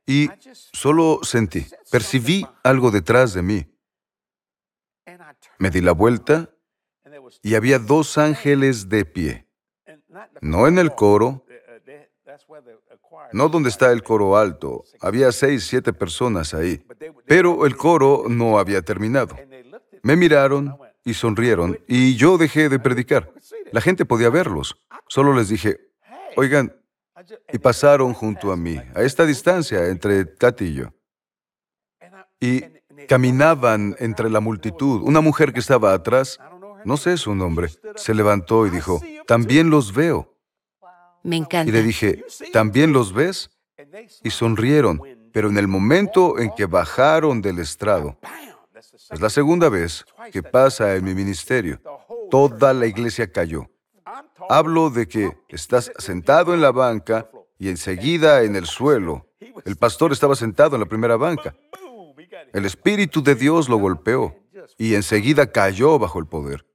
y 0.06 0.30
solo 0.72 1.20
sentí, 1.24 1.66
percibí 1.92 2.46
algo 2.64 2.92
detrás 2.92 3.34
de 3.34 3.42
mí. 3.42 3.75
Me 5.58 5.70
di 5.70 5.82
la 5.82 5.92
vuelta 5.94 6.50
y 7.42 7.56
había 7.56 7.80
dos 7.80 8.18
ángeles 8.18 8.90
de 8.90 9.06
pie. 9.06 9.48
No 10.42 10.68
en 10.68 10.78
el 10.78 10.94
coro, 10.94 11.46
no 13.32 13.50
donde 13.50 13.70
está 13.70 13.92
el 13.92 14.04
coro 14.04 14.38
alto. 14.38 14.84
Había 15.00 15.32
seis, 15.32 15.66
siete 15.66 15.94
personas 15.94 16.54
ahí. 16.54 16.86
Pero 17.26 17.66
el 17.66 17.76
coro 17.76 18.26
no 18.28 18.60
había 18.60 18.82
terminado. 18.82 19.36
Me 20.04 20.16
miraron 20.16 20.78
y 21.04 21.14
sonrieron 21.14 21.80
y 21.88 22.16
yo 22.16 22.38
dejé 22.38 22.70
de 22.70 22.80
predicar. 22.80 23.32
La 23.72 23.82
gente 23.82 24.06
podía 24.06 24.30
verlos. 24.30 24.76
Solo 25.08 25.34
les 25.34 25.50
dije, 25.50 25.80
oigan, 26.36 26.76
y 27.52 27.58
pasaron 27.60 28.14
junto 28.14 28.52
a 28.52 28.58
mí, 28.58 28.80
a 28.94 29.02
esta 29.02 29.26
distancia 29.26 29.88
entre 29.88 30.36
Katy 30.36 30.66
y 30.66 30.74
yo. 30.74 30.94
Y 32.40 32.64
caminaban 33.08 33.96
entre 34.00 34.30
la 34.30 34.40
multitud. 34.40 35.02
Una 35.04 35.22
mujer 35.22 35.54
que 35.54 35.60
estaba 35.60 35.94
atrás, 35.94 36.40
no 36.84 36.98
sé 36.98 37.18
su 37.18 37.36
nombre, 37.36 37.70
se 37.96 38.14
levantó 38.14 38.66
y 38.68 38.70
dijo, 38.70 39.02
también 39.28 39.70
los 39.70 39.94
veo. 39.94 40.32
Me 41.24 41.38
Y 41.38 41.40
encanta. 41.40 41.72
le 41.72 41.82
dije, 41.82 42.24
¿también 42.54 42.94
los 42.94 43.14
ves? 43.14 43.50
Y 44.24 44.30
sonrieron, 44.30 45.02
pero 45.32 45.50
en 45.50 45.58
el 45.58 45.68
momento 45.68 46.38
en 46.40 46.52
que 46.56 46.66
bajaron 46.66 47.42
del 47.42 47.60
estrado, 47.60 48.18
es 49.12 49.20
la 49.22 49.30
segunda 49.30 49.70
vez 49.70 50.06
que 50.32 50.44
pasa 50.44 50.96
en 50.96 51.04
mi 51.06 51.14
ministerio, 51.14 51.80
toda 52.30 52.74
la 52.74 52.86
iglesia 52.86 53.32
cayó. 53.32 53.70
Hablo 54.50 54.90
de 54.90 55.08
que 55.08 55.32
estás 55.50 55.92
sentado 55.98 56.54
en 56.54 56.62
la 56.62 56.72
banca 56.72 57.30
y 57.58 57.70
enseguida 57.70 58.44
en 58.44 58.56
el 58.56 58.66
suelo. 58.66 59.26
El 59.66 59.76
pastor 59.78 60.12
estaba 60.12 60.36
sentado 60.36 60.76
en 60.76 60.82
la 60.82 60.86
primera 60.88 61.16
banca. 61.18 61.56
El 62.56 62.64
Espíritu 62.64 63.22
de 63.22 63.36
Dios 63.36 63.68
lo 63.68 63.76
golpeó 63.76 64.34
y 64.78 64.96
enseguida 64.96 65.52
cayó 65.52 66.00
bajo 66.00 66.20
el 66.20 66.26
poder. 66.26 66.66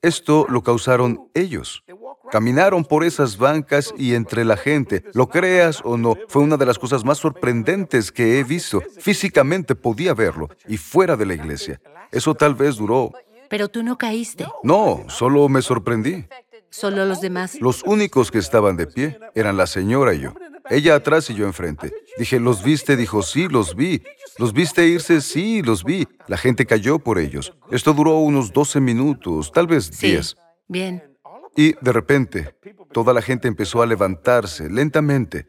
Esto 0.00 0.46
lo 0.48 0.62
causaron 0.62 1.28
ellos. 1.34 1.82
Caminaron 2.30 2.84
por 2.84 3.02
esas 3.02 3.36
bancas 3.36 3.92
y 3.98 4.14
entre 4.14 4.44
la 4.44 4.56
gente. 4.56 5.02
Lo 5.12 5.28
creas 5.28 5.80
o 5.84 5.96
no, 5.96 6.16
fue 6.28 6.42
una 6.42 6.56
de 6.56 6.66
las 6.66 6.78
cosas 6.78 7.04
más 7.04 7.18
sorprendentes 7.18 8.12
que 8.12 8.38
he 8.38 8.44
visto. 8.44 8.80
Físicamente 9.00 9.74
podía 9.74 10.14
verlo 10.14 10.50
y 10.68 10.76
fuera 10.76 11.16
de 11.16 11.26
la 11.26 11.34
iglesia. 11.34 11.80
Eso 12.12 12.36
tal 12.36 12.54
vez 12.54 12.76
duró. 12.76 13.10
Pero 13.48 13.66
tú 13.66 13.82
no 13.82 13.98
caíste. 13.98 14.46
No, 14.62 15.04
solo 15.08 15.48
me 15.48 15.62
sorprendí. 15.62 16.26
Solo 16.70 17.06
los 17.06 17.20
demás. 17.20 17.60
Los 17.60 17.82
únicos 17.82 18.30
que 18.30 18.38
estaban 18.38 18.76
de 18.76 18.86
pie 18.86 19.18
eran 19.34 19.56
la 19.56 19.66
señora 19.66 20.14
y 20.14 20.20
yo. 20.20 20.34
Ella 20.70 20.94
atrás 20.96 21.30
y 21.30 21.34
yo 21.34 21.46
enfrente. 21.46 21.92
Dije, 22.18 22.40
¿los 22.40 22.62
viste? 22.62 22.96
Dijo, 22.96 23.22
sí, 23.22 23.48
los 23.48 23.74
vi. 23.76 24.02
¿Los 24.38 24.52
viste 24.52 24.86
irse? 24.86 25.20
Sí, 25.20 25.62
los 25.62 25.84
vi. 25.84 26.06
La 26.26 26.36
gente 26.36 26.66
cayó 26.66 26.98
por 26.98 27.18
ellos. 27.18 27.52
Esto 27.70 27.92
duró 27.92 28.18
unos 28.18 28.52
12 28.52 28.80
minutos, 28.80 29.52
tal 29.52 29.66
vez 29.66 29.90
Sí. 29.92 30.08
10. 30.12 30.36
Bien. 30.68 31.16
Y 31.56 31.72
de 31.80 31.92
repente, 31.92 32.54
toda 32.92 33.12
la 33.12 33.22
gente 33.22 33.48
empezó 33.48 33.80
a 33.82 33.86
levantarse 33.86 34.68
lentamente. 34.68 35.48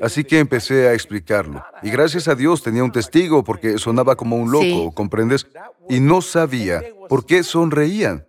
Así 0.00 0.24
que 0.24 0.38
empecé 0.38 0.88
a 0.88 0.94
explicarlo. 0.94 1.62
Y 1.82 1.90
gracias 1.90 2.26
a 2.26 2.34
Dios 2.34 2.62
tenía 2.62 2.82
un 2.82 2.92
testigo 2.92 3.44
porque 3.44 3.78
sonaba 3.78 4.16
como 4.16 4.36
un 4.36 4.50
loco, 4.50 4.64
Sí. 4.64 4.90
¿comprendes? 4.94 5.46
Y 5.88 6.00
no 6.00 6.20
sabía 6.22 6.82
por 7.08 7.24
qué 7.26 7.42
sonreían. 7.42 8.26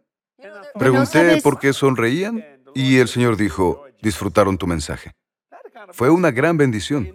Pregunté 0.78 1.42
por 1.42 1.60
qué 1.60 1.74
sonreían 1.74 2.44
y 2.76 2.98
el 2.98 3.08
Señor 3.08 3.36
dijo, 3.38 3.84
disfrutaron 4.02 4.58
tu 4.58 4.68
mensaje. 4.68 5.12
Fue 5.94 6.10
una 6.10 6.32
gran 6.32 6.58
bendición. 6.58 7.14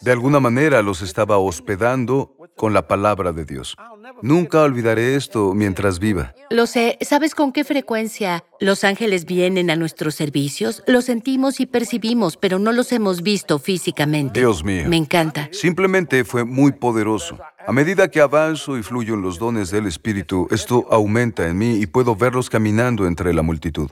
De 0.00 0.12
alguna 0.12 0.40
manera 0.40 0.82
los 0.82 1.02
estaba 1.02 1.38
hospedando 1.38 2.36
con 2.56 2.72
la 2.72 2.86
palabra 2.86 3.32
de 3.32 3.44
Dios. 3.44 3.76
Nunca 4.22 4.62
olvidaré 4.62 5.16
esto 5.16 5.52
mientras 5.54 5.98
viva. 5.98 6.34
Lo 6.50 6.66
sé. 6.66 6.98
¿Sabes 7.00 7.34
con 7.34 7.52
qué 7.52 7.64
frecuencia 7.64 8.44
los 8.60 8.84
ángeles 8.84 9.24
vienen 9.24 9.70
a 9.70 9.76
nuestros 9.76 10.14
servicios? 10.14 10.82
Los 10.86 11.06
sentimos 11.06 11.60
y 11.60 11.66
percibimos, 11.66 12.36
pero 12.36 12.58
no 12.58 12.72
los 12.72 12.92
hemos 12.92 13.22
visto 13.22 13.58
físicamente. 13.58 14.40
Dios 14.40 14.62
mío. 14.64 14.84
Me 14.88 14.96
encanta. 14.96 15.48
Simplemente 15.52 16.24
fue 16.24 16.44
muy 16.44 16.72
poderoso. 16.72 17.38
A 17.66 17.72
medida 17.72 18.08
que 18.08 18.20
avanzo 18.20 18.76
y 18.78 18.82
fluyo 18.82 19.14
en 19.14 19.22
los 19.22 19.38
dones 19.38 19.70
del 19.70 19.86
Espíritu, 19.86 20.46
esto 20.50 20.86
aumenta 20.90 21.48
en 21.48 21.58
mí 21.58 21.76
y 21.76 21.86
puedo 21.86 22.14
verlos 22.16 22.50
caminando 22.50 23.06
entre 23.06 23.32
la 23.32 23.42
multitud. 23.42 23.90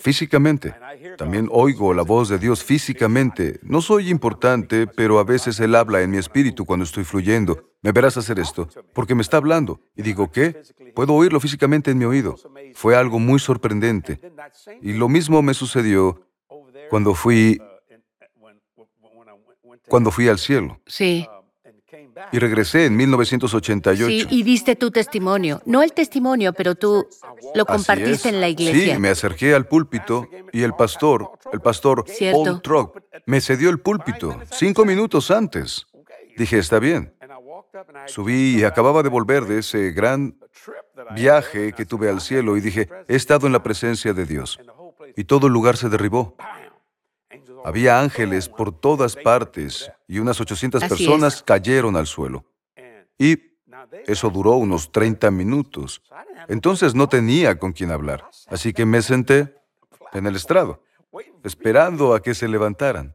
Físicamente. 0.00 0.74
También 1.16 1.48
oigo 1.52 1.94
la 1.94 2.02
voz 2.02 2.28
de 2.28 2.38
Dios 2.38 2.64
físicamente. 2.64 3.60
No 3.62 3.80
soy 3.80 4.10
importante, 4.10 4.86
pero 4.86 5.18
a 5.18 5.24
veces 5.24 5.60
Él 5.60 5.74
habla 5.74 6.02
en 6.02 6.10
mi 6.10 6.18
espíritu 6.18 6.64
cuando 6.64 6.84
estoy 6.84 7.04
fluyendo. 7.04 7.70
Me 7.80 7.92
verás 7.92 8.16
hacer 8.16 8.40
esto, 8.40 8.68
porque 8.92 9.14
me 9.14 9.22
está 9.22 9.36
hablando. 9.36 9.80
Y 9.94 10.02
digo, 10.02 10.32
¿qué? 10.32 10.60
Puedo 10.94 11.14
oírlo 11.14 11.38
físicamente 11.38 11.92
en 11.92 11.98
mi 11.98 12.04
oído. 12.04 12.34
Fue 12.74 12.96
algo 12.96 13.20
muy 13.20 13.38
sorprendente. 13.38 14.20
Y 14.82 14.94
lo 14.94 15.08
mismo 15.08 15.42
me 15.42 15.54
sucedió 15.54 16.26
cuando 16.90 17.14
fui, 17.14 17.60
cuando 19.88 20.10
fui 20.10 20.28
al 20.28 20.38
cielo. 20.38 20.80
Sí. 20.86 21.28
Y 22.32 22.38
regresé 22.38 22.86
en 22.86 22.96
1988. 22.96 24.06
Sí, 24.06 24.26
y 24.30 24.42
diste 24.42 24.76
tu 24.76 24.90
testimonio. 24.90 25.60
No 25.66 25.82
el 25.82 25.92
testimonio, 25.92 26.52
pero 26.52 26.74
tú 26.74 27.06
lo 27.54 27.64
compartiste 27.66 28.28
en 28.28 28.40
la 28.40 28.48
iglesia. 28.48 28.94
Sí, 28.94 29.00
me 29.00 29.10
acerqué 29.10 29.54
al 29.54 29.66
púlpito 29.66 30.28
y 30.52 30.62
el 30.62 30.74
pastor, 30.74 31.30
el 31.52 31.60
pastor 31.60 32.04
Cierto. 32.06 32.44
Paul 32.44 32.62
Truck, 32.62 33.02
me 33.26 33.40
cedió 33.40 33.70
el 33.70 33.80
púlpito 33.80 34.38
cinco 34.50 34.84
minutos 34.84 35.30
antes. 35.30 35.86
Dije, 36.36 36.58
está 36.58 36.78
bien. 36.78 37.14
Subí 38.06 38.58
y 38.58 38.64
acababa 38.64 39.02
de 39.02 39.08
volver 39.08 39.44
de 39.44 39.58
ese 39.58 39.90
gran 39.92 40.36
viaje 41.14 41.72
que 41.72 41.86
tuve 41.86 42.08
al 42.08 42.20
cielo 42.20 42.56
y 42.56 42.60
dije, 42.60 42.88
he 43.06 43.16
estado 43.16 43.46
en 43.46 43.52
la 43.52 43.62
presencia 43.62 44.12
de 44.12 44.24
Dios. 44.24 44.58
Y 45.16 45.24
todo 45.24 45.46
el 45.46 45.52
lugar 45.52 45.76
se 45.76 45.88
derribó. 45.88 46.36
Había 47.64 48.00
ángeles 48.00 48.48
por 48.48 48.72
todas 48.72 49.16
partes 49.16 49.90
y 50.08 50.18
unas 50.18 50.40
800 50.40 50.82
Así 50.82 50.88
personas 50.88 51.36
es. 51.36 51.42
cayeron 51.42 51.94
al 51.94 52.06
suelo. 52.06 52.44
Y 53.18 53.38
eso 54.06 54.30
duró 54.30 54.52
unos 54.52 54.90
30 54.90 55.30
minutos. 55.30 56.02
Entonces 56.48 56.94
no 56.94 57.08
tenía 57.08 57.58
con 57.58 57.72
quién 57.72 57.90
hablar. 57.90 58.24
Así 58.48 58.72
que 58.72 58.86
me 58.86 59.02
senté 59.02 59.54
en 60.12 60.26
el 60.26 60.34
estrado, 60.34 60.82
esperando 61.44 62.14
a 62.14 62.22
que 62.22 62.34
se 62.34 62.48
levantaran. 62.48 63.14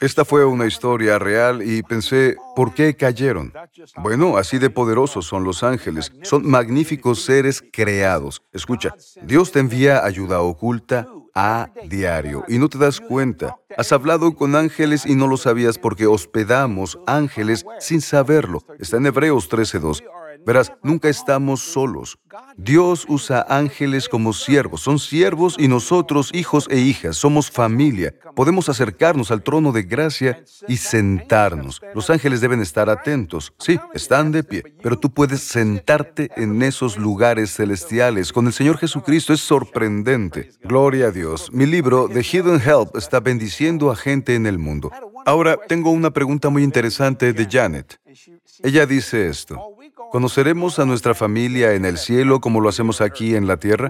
Esta 0.00 0.24
fue 0.24 0.44
una 0.44 0.66
historia 0.66 1.20
real 1.20 1.62
y 1.62 1.84
pensé, 1.84 2.36
¿por 2.56 2.74
qué 2.74 2.96
cayeron? 2.96 3.52
Bueno, 3.96 4.36
así 4.36 4.58
de 4.58 4.70
poderosos 4.70 5.24
son 5.24 5.44
los 5.44 5.62
ángeles. 5.62 6.10
Son 6.24 6.44
magníficos 6.44 7.22
seres 7.22 7.62
creados. 7.72 8.42
Escucha, 8.52 8.94
Dios 9.22 9.52
te 9.52 9.60
envía 9.60 10.04
ayuda 10.04 10.40
oculta 10.40 11.06
a 11.34 11.70
diario 11.88 12.44
y 12.48 12.58
no 12.58 12.68
te 12.68 12.78
das 12.78 13.00
cuenta. 13.00 13.56
Has 13.76 13.92
hablado 13.92 14.34
con 14.34 14.54
ángeles 14.54 15.06
y 15.06 15.14
no 15.14 15.26
lo 15.26 15.36
sabías 15.36 15.78
porque 15.78 16.06
hospedamos 16.06 16.98
ángeles 17.06 17.64
sin 17.80 18.00
saberlo. 18.00 18.62
Está 18.78 18.98
en 18.98 19.06
Hebreos 19.06 19.50
13.2. 19.50 20.02
Verás, 20.44 20.72
nunca 20.82 21.08
estamos 21.08 21.60
solos. 21.60 22.18
Dios 22.56 23.04
usa 23.08 23.46
ángeles 23.48 24.08
como 24.08 24.32
siervos. 24.32 24.80
Son 24.80 24.98
siervos 24.98 25.56
y 25.58 25.68
nosotros, 25.68 26.30
hijos 26.32 26.66
e 26.70 26.78
hijas, 26.78 27.16
somos 27.16 27.50
familia. 27.50 28.14
Podemos 28.34 28.68
acercarnos 28.68 29.30
al 29.30 29.42
trono 29.42 29.72
de 29.72 29.82
gracia 29.82 30.44
y 30.68 30.76
sentarnos. 30.78 31.80
Los 31.94 32.10
ángeles 32.10 32.40
deben 32.40 32.60
estar 32.60 32.88
atentos. 32.90 33.52
Sí, 33.58 33.78
están 33.94 34.32
de 34.32 34.42
pie, 34.42 34.62
pero 34.82 34.98
tú 34.98 35.12
puedes 35.12 35.42
sentarte 35.42 36.30
en 36.36 36.62
esos 36.62 36.96
lugares 36.96 37.54
celestiales. 37.54 38.32
Con 38.32 38.46
el 38.46 38.52
Señor 38.52 38.78
Jesucristo 38.78 39.32
es 39.32 39.40
sorprendente. 39.40 40.50
Gloria 40.62 41.06
a 41.06 41.10
Dios. 41.10 41.52
Mi 41.52 41.66
libro, 41.66 42.08
The 42.12 42.22
Hidden 42.22 42.60
Help, 42.60 42.96
está 42.96 43.20
bendiciendo 43.20 43.90
a 43.90 43.96
gente 43.96 44.34
en 44.34 44.46
el 44.46 44.58
mundo. 44.58 44.90
Ahora, 45.24 45.56
tengo 45.68 45.90
una 45.90 46.10
pregunta 46.10 46.48
muy 46.48 46.62
interesante 46.64 47.32
de 47.32 47.46
Janet. 47.50 48.00
Ella 48.62 48.86
dice 48.86 49.28
esto. 49.28 49.76
¿Conoceremos 50.12 50.78
a 50.78 50.84
nuestra 50.84 51.14
familia 51.14 51.72
en 51.72 51.86
el 51.86 51.96
cielo 51.96 52.40
como 52.40 52.60
lo 52.60 52.68
hacemos 52.68 53.00
aquí 53.00 53.34
en 53.34 53.46
la 53.46 53.56
tierra? 53.56 53.88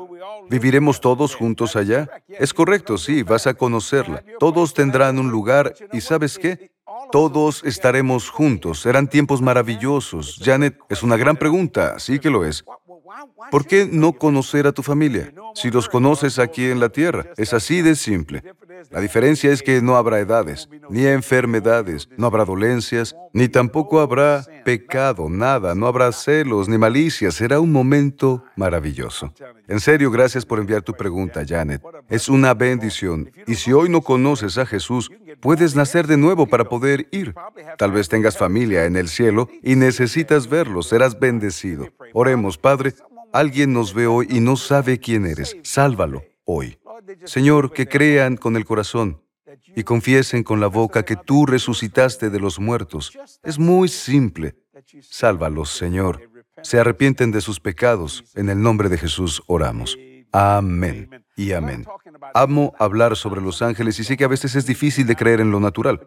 ¿Viviremos 0.48 1.00
todos 1.00 1.35
juntos 1.35 1.74
allá? 1.74 2.08
Es 2.28 2.54
correcto, 2.54 2.96
sí, 2.96 3.24
vas 3.24 3.48
a 3.48 3.54
conocerla. 3.54 4.22
Todos 4.38 4.72
tendrán 4.72 5.18
un 5.18 5.32
lugar 5.32 5.74
y 5.92 6.00
¿sabes 6.00 6.38
qué? 6.38 6.70
Todos 7.11 7.64
estaremos 7.64 8.30
juntos. 8.30 8.80
Serán 8.80 9.08
tiempos 9.08 9.42
maravillosos. 9.42 10.40
Janet, 10.40 10.78
es 10.88 11.02
una 11.02 11.16
gran 11.16 11.37
pregunta, 11.37 11.98
sí 11.98 12.20
que 12.20 12.30
lo 12.30 12.44
es. 12.44 12.64
¿Por 13.50 13.66
qué 13.66 13.88
no 13.90 14.12
conocer 14.12 14.68
a 14.68 14.72
tu 14.72 14.85
familia? 14.85 15.32
Si 15.54 15.72
los 15.72 15.88
conoces 15.88 16.38
aquí 16.38 16.66
en 16.66 16.78
la 16.78 16.88
tierra, 16.88 17.26
es 17.37 17.52
así 17.52 17.82
de 17.82 17.96
simple. 17.96 18.44
La 18.90 19.00
diferencia 19.00 19.52
es 19.52 19.62
que 19.62 19.80
no 19.80 19.96
habrá 19.96 20.18
edades, 20.18 20.68
ni 20.90 21.06
enfermedades, 21.06 22.08
no 22.16 22.26
habrá 22.26 22.44
dolencias, 22.44 23.16
ni 23.32 23.48
tampoco 23.48 24.00
habrá 24.00 24.44
pecado, 24.64 25.28
nada, 25.28 25.74
no 25.74 25.87
habrá 25.87 26.12
celos 26.12 26.68
ni 26.68 26.78
malicia. 26.78 27.30
Será 27.30 27.61
un 27.61 27.72
momento 27.72 28.44
maravilloso. 28.56 29.32
En 29.68 29.80
serio, 29.80 30.11
gracias 30.11 30.44
por 30.44 30.58
enviar 30.58 30.82
tu 30.82 30.92
pregunta, 30.92 31.42
Janet. 31.46 31.82
Es 32.08 32.28
una 32.28 32.54
bendición. 32.54 33.30
Y 33.46 33.54
si 33.54 33.72
hoy 33.72 33.88
no 33.88 34.02
conoces 34.02 34.58
a 34.58 34.66
Jesús, 34.66 35.11
puedes 35.40 35.74
nacer 35.74 36.06
de 36.06 36.16
nuevo 36.16 36.46
para 36.46 36.64
poder 36.64 37.08
ir. 37.11 37.35
Tal 37.78 37.92
vez 37.92 38.08
tengas 38.08 38.37
familia 38.37 38.85
en 38.85 38.96
el 38.96 39.08
cielo 39.08 39.48
y 39.62 39.76
necesitas 39.76 40.48
verlo, 40.48 40.82
serás 40.82 41.18
bendecido. 41.18 41.88
Oremos, 42.12 42.58
Padre. 42.58 42.94
Alguien 43.32 43.72
nos 43.72 43.94
ve 43.94 44.06
hoy 44.06 44.26
y 44.28 44.40
no 44.40 44.56
sabe 44.56 44.98
quién 44.98 45.24
eres. 45.24 45.56
Sálvalo 45.62 46.22
hoy. 46.44 46.78
Señor, 47.24 47.72
que 47.72 47.87
crean 47.87 48.37
con 48.37 48.57
el 48.57 48.64
corazón 48.64 49.22
y 49.76 49.83
confiesen 49.85 50.42
con 50.42 50.61
la 50.61 50.66
boca 50.66 51.05
que 51.05 51.16
tú 51.16 51.46
resucitaste 51.46 52.31
de 52.31 52.40
los 52.40 52.59
muertos. 52.59 53.16
Es 53.42 53.59
muy 53.59 53.88
simple. 53.88 54.55
Sálvalos, 55.00 55.70
Señor. 55.70 56.31
Se 56.62 56.78
arrepienten 56.78 57.31
de 57.31 57.40
sus 57.40 57.61
pecados. 57.61 58.24
En 58.35 58.48
el 58.48 58.61
nombre 58.61 58.88
de 58.88 58.98
Jesús 58.98 59.42
oramos. 59.46 59.96
Amén 60.33 61.24
y 61.37 61.52
amén. 61.52 61.87
Amo 62.35 62.74
hablar 62.78 63.16
sobre 63.16 63.40
los 63.40 63.61
ángeles 63.61 63.98
y 63.98 64.05
sé 64.05 64.16
que 64.16 64.24
a 64.24 64.28
veces 64.28 64.55
es 64.55 64.66
difícil 64.66 65.07
de 65.07 65.16
creer 65.16 65.40
en 65.40 65.50
lo 65.50 65.61
natural, 65.61 66.07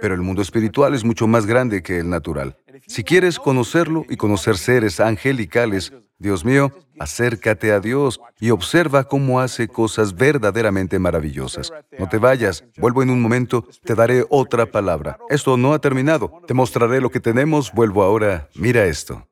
pero 0.00 0.14
el 0.14 0.20
mundo 0.20 0.42
espiritual 0.42 0.94
es 0.94 1.04
mucho 1.04 1.26
más 1.26 1.46
grande 1.46 1.82
que 1.82 1.98
el 1.98 2.10
natural. 2.10 2.56
Si 2.86 3.04
quieres 3.04 3.38
conocerlo 3.38 4.04
y 4.08 4.16
conocer 4.16 4.58
seres 4.58 5.00
angelicales, 5.00 5.92
Dios 6.18 6.44
mío, 6.44 6.72
acércate 6.98 7.72
a 7.72 7.80
Dios 7.80 8.20
y 8.40 8.50
observa 8.50 9.04
cómo 9.04 9.40
hace 9.40 9.68
cosas 9.68 10.14
verdaderamente 10.14 10.98
maravillosas. 10.98 11.72
No 11.98 12.08
te 12.08 12.18
vayas, 12.18 12.64
vuelvo 12.78 13.02
en 13.02 13.10
un 13.10 13.20
momento, 13.20 13.66
te 13.84 13.94
daré 13.94 14.24
otra 14.30 14.66
palabra. 14.66 15.18
Esto 15.28 15.56
no 15.56 15.74
ha 15.74 15.78
terminado, 15.78 16.40
te 16.46 16.54
mostraré 16.54 17.00
lo 17.00 17.10
que 17.10 17.20
tenemos, 17.20 17.72
vuelvo 17.72 18.02
ahora, 18.02 18.48
mira 18.54 18.86
esto. 18.86 19.28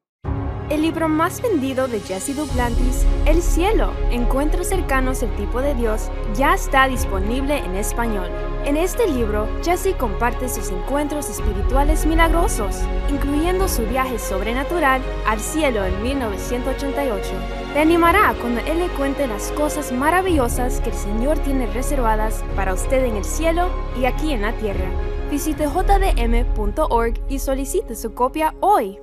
El 0.70 0.83
libro 0.83 1.09
más 1.09 1.42
vendido 1.42 1.88
de 1.88 2.01
Jesse 2.01 2.35
Duplantis, 2.35 3.05
El 3.27 3.42
cielo, 3.42 3.92
encuentros 4.11 4.68
cercanos 4.68 5.23
al 5.23 5.35
tipo 5.37 5.61
de 5.61 5.75
Dios, 5.75 6.11
ya 6.35 6.55
está 6.55 6.88
disponible 6.88 7.59
en 7.59 7.77
español. 7.77 8.31
En 8.64 8.79
este 8.79 9.07
libro, 9.07 9.46
Jesse 9.62 9.94
comparte 9.94 10.48
sus 10.48 10.70
encuentros 10.70 11.29
espirituales 11.29 12.07
milagrosos, 12.07 12.81
incluyendo 13.11 13.68
su 13.68 13.83
viaje 13.83 14.18
sobrenatural 14.18 15.03
al 15.27 15.38
cielo 15.38 15.85
en 15.85 16.03
1988. 16.03 17.31
Te 17.74 17.81
animará 17.81 18.35
cuando 18.40 18.62
él 18.62 18.79
le 18.79 18.88
cuente 18.88 19.27
las 19.27 19.53
cosas 19.53 19.92
maravillosas 19.92 20.81
que 20.81 20.90
el 20.90 20.96
Señor 20.96 21.38
tiene 21.40 21.66
reservadas 21.66 22.42
para 22.57 22.72
usted 22.72 23.05
en 23.05 23.16
el 23.16 23.24
cielo 23.24 23.68
y 24.00 24.07
aquí 24.07 24.33
en 24.33 24.40
la 24.40 24.55
tierra. 24.55 24.88
Visite 25.31 25.66
jdm.org 25.66 27.14
y 27.29 27.38
solicite 27.38 27.94
su 27.94 28.14
copia 28.14 28.55
hoy. 28.61 28.98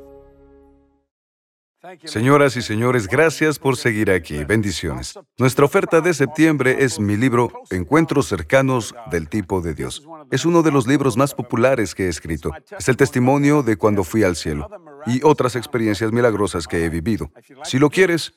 Señoras 2.06 2.56
y 2.58 2.62
señores, 2.62 3.08
gracias 3.08 3.58
por 3.58 3.76
seguir 3.76 4.12
aquí. 4.12 4.44
Bendiciones. 4.44 5.18
Nuestra 5.38 5.66
oferta 5.66 6.00
de 6.00 6.14
septiembre 6.14 6.78
es 6.80 7.00
mi 7.00 7.18
libro 7.18 7.52
Encuentros 7.72 8.28
cercanos 8.28 8.94
del 9.10 9.28
tipo 9.28 9.62
de 9.62 9.74
Dios. 9.74 10.08
Es 10.30 10.46
uno 10.46 10.62
de 10.62 10.72
los 10.72 10.86
libros 10.86 11.18
más 11.18 11.34
populares 11.34 11.96
que 11.96 12.06
he 12.06 12.10
escrito. 12.10 12.52
Es 12.78 12.88
el 12.88 12.98
testimonio 12.98 13.64
de 13.64 13.78
cuando 13.78 14.04
fui 14.04 14.24
al 14.24 14.36
cielo 14.36 14.70
y 15.08 15.22
otras 15.24 15.56
experiencias 15.56 16.12
milagrosas 16.12 16.68
que 16.68 16.86
he 16.86 16.90
vivido. 16.90 17.32
Si 17.64 17.80
lo 17.80 17.90
quieres, 17.90 18.34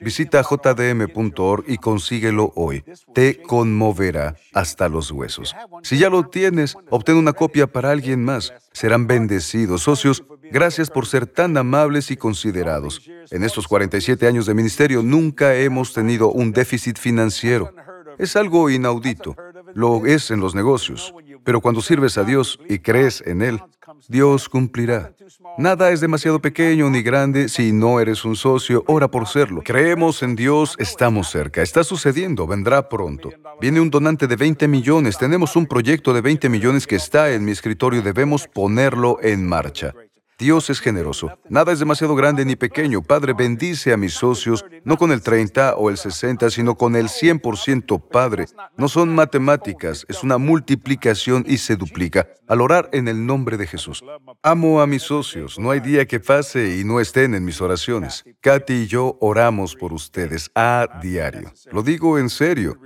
visita 0.00 0.42
jdm.org 0.42 1.64
y 1.68 1.78
consíguelo 1.78 2.52
hoy. 2.56 2.84
Te 3.14 3.40
conmoverá 3.42 4.36
hasta 4.52 4.88
los 4.88 5.10
huesos. 5.12 5.54
Si 5.82 5.98
ya 5.98 6.10
lo 6.10 6.28
tienes, 6.28 6.76
obtén 6.90 7.16
una 7.16 7.32
copia 7.32 7.66
para 7.66 7.90
alguien 7.92 8.24
más. 8.24 8.52
Serán 8.72 9.06
bendecidos. 9.06 9.82
Socios, 9.82 10.24
Gracias 10.50 10.90
por 10.90 11.06
ser 11.06 11.26
tan 11.26 11.56
amables 11.56 12.10
y 12.10 12.16
considerados. 12.16 13.02
En 13.30 13.44
estos 13.44 13.68
47 13.68 14.26
años 14.26 14.46
de 14.46 14.54
ministerio 14.54 15.02
nunca 15.02 15.54
hemos 15.54 15.92
tenido 15.92 16.30
un 16.30 16.52
déficit 16.52 16.98
financiero. 16.98 17.74
Es 18.18 18.36
algo 18.36 18.70
inaudito. 18.70 19.36
Lo 19.74 20.06
es 20.06 20.30
en 20.30 20.40
los 20.40 20.54
negocios. 20.54 21.14
Pero 21.44 21.60
cuando 21.60 21.80
sirves 21.80 22.18
a 22.18 22.24
Dios 22.24 22.58
y 22.68 22.80
crees 22.80 23.22
en 23.26 23.42
Él, 23.42 23.60
Dios 24.08 24.48
cumplirá. 24.48 25.12
Nada 25.56 25.90
es 25.90 26.00
demasiado 26.00 26.40
pequeño 26.40 26.90
ni 26.90 27.02
grande 27.02 27.48
si 27.48 27.72
no 27.72 28.00
eres 28.00 28.24
un 28.24 28.36
socio, 28.36 28.84
ora 28.86 29.08
por 29.08 29.26
serlo. 29.26 29.62
Creemos 29.64 30.22
en 30.22 30.36
Dios, 30.36 30.76
estamos 30.78 31.30
cerca. 31.30 31.62
Está 31.62 31.84
sucediendo, 31.84 32.46
vendrá 32.46 32.88
pronto. 32.88 33.30
Viene 33.60 33.80
un 33.80 33.90
donante 33.90 34.26
de 34.26 34.36
20 34.36 34.68
millones, 34.68 35.18
tenemos 35.18 35.56
un 35.56 35.66
proyecto 35.66 36.12
de 36.12 36.20
20 36.20 36.48
millones 36.48 36.86
que 36.86 36.96
está 36.96 37.32
en 37.32 37.44
mi 37.44 37.52
escritorio, 37.52 38.02
debemos 38.02 38.46
ponerlo 38.46 39.18
en 39.22 39.46
marcha. 39.46 39.94
Dios 40.38 40.70
es 40.70 40.78
generoso. 40.78 41.36
Nada 41.48 41.72
es 41.72 41.80
demasiado 41.80 42.14
grande 42.14 42.44
ni 42.44 42.54
pequeño. 42.54 43.02
Padre, 43.02 43.32
bendice 43.32 43.92
a 43.92 43.96
mis 43.96 44.14
socios, 44.14 44.64
no 44.84 44.96
con 44.96 45.10
el 45.10 45.20
30 45.20 45.74
o 45.74 45.90
el 45.90 45.96
60, 45.96 46.48
sino 46.50 46.76
con 46.76 46.94
el 46.94 47.08
100%, 47.08 48.00
Padre. 48.08 48.46
No 48.76 48.88
son 48.88 49.12
matemáticas, 49.12 50.06
es 50.08 50.22
una 50.22 50.38
multiplicación 50.38 51.44
y 51.48 51.58
se 51.58 51.74
duplica. 51.74 52.28
Al 52.46 52.60
orar 52.60 52.88
en 52.92 53.08
el 53.08 53.26
nombre 53.26 53.56
de 53.56 53.66
Jesús. 53.66 54.04
Amo 54.42 54.80
a 54.80 54.86
mis 54.86 55.02
socios. 55.02 55.58
No 55.58 55.72
hay 55.72 55.80
día 55.80 56.06
que 56.06 56.20
pase 56.20 56.78
y 56.78 56.84
no 56.84 57.00
estén 57.00 57.34
en 57.34 57.44
mis 57.44 57.60
oraciones. 57.60 58.24
Katy 58.40 58.74
y 58.74 58.86
yo 58.86 59.18
oramos 59.20 59.74
por 59.74 59.92
ustedes 59.92 60.50
a 60.54 61.00
diario. 61.02 61.52
Lo 61.72 61.82
digo 61.82 62.16
en 62.16 62.30
serio. 62.30 62.78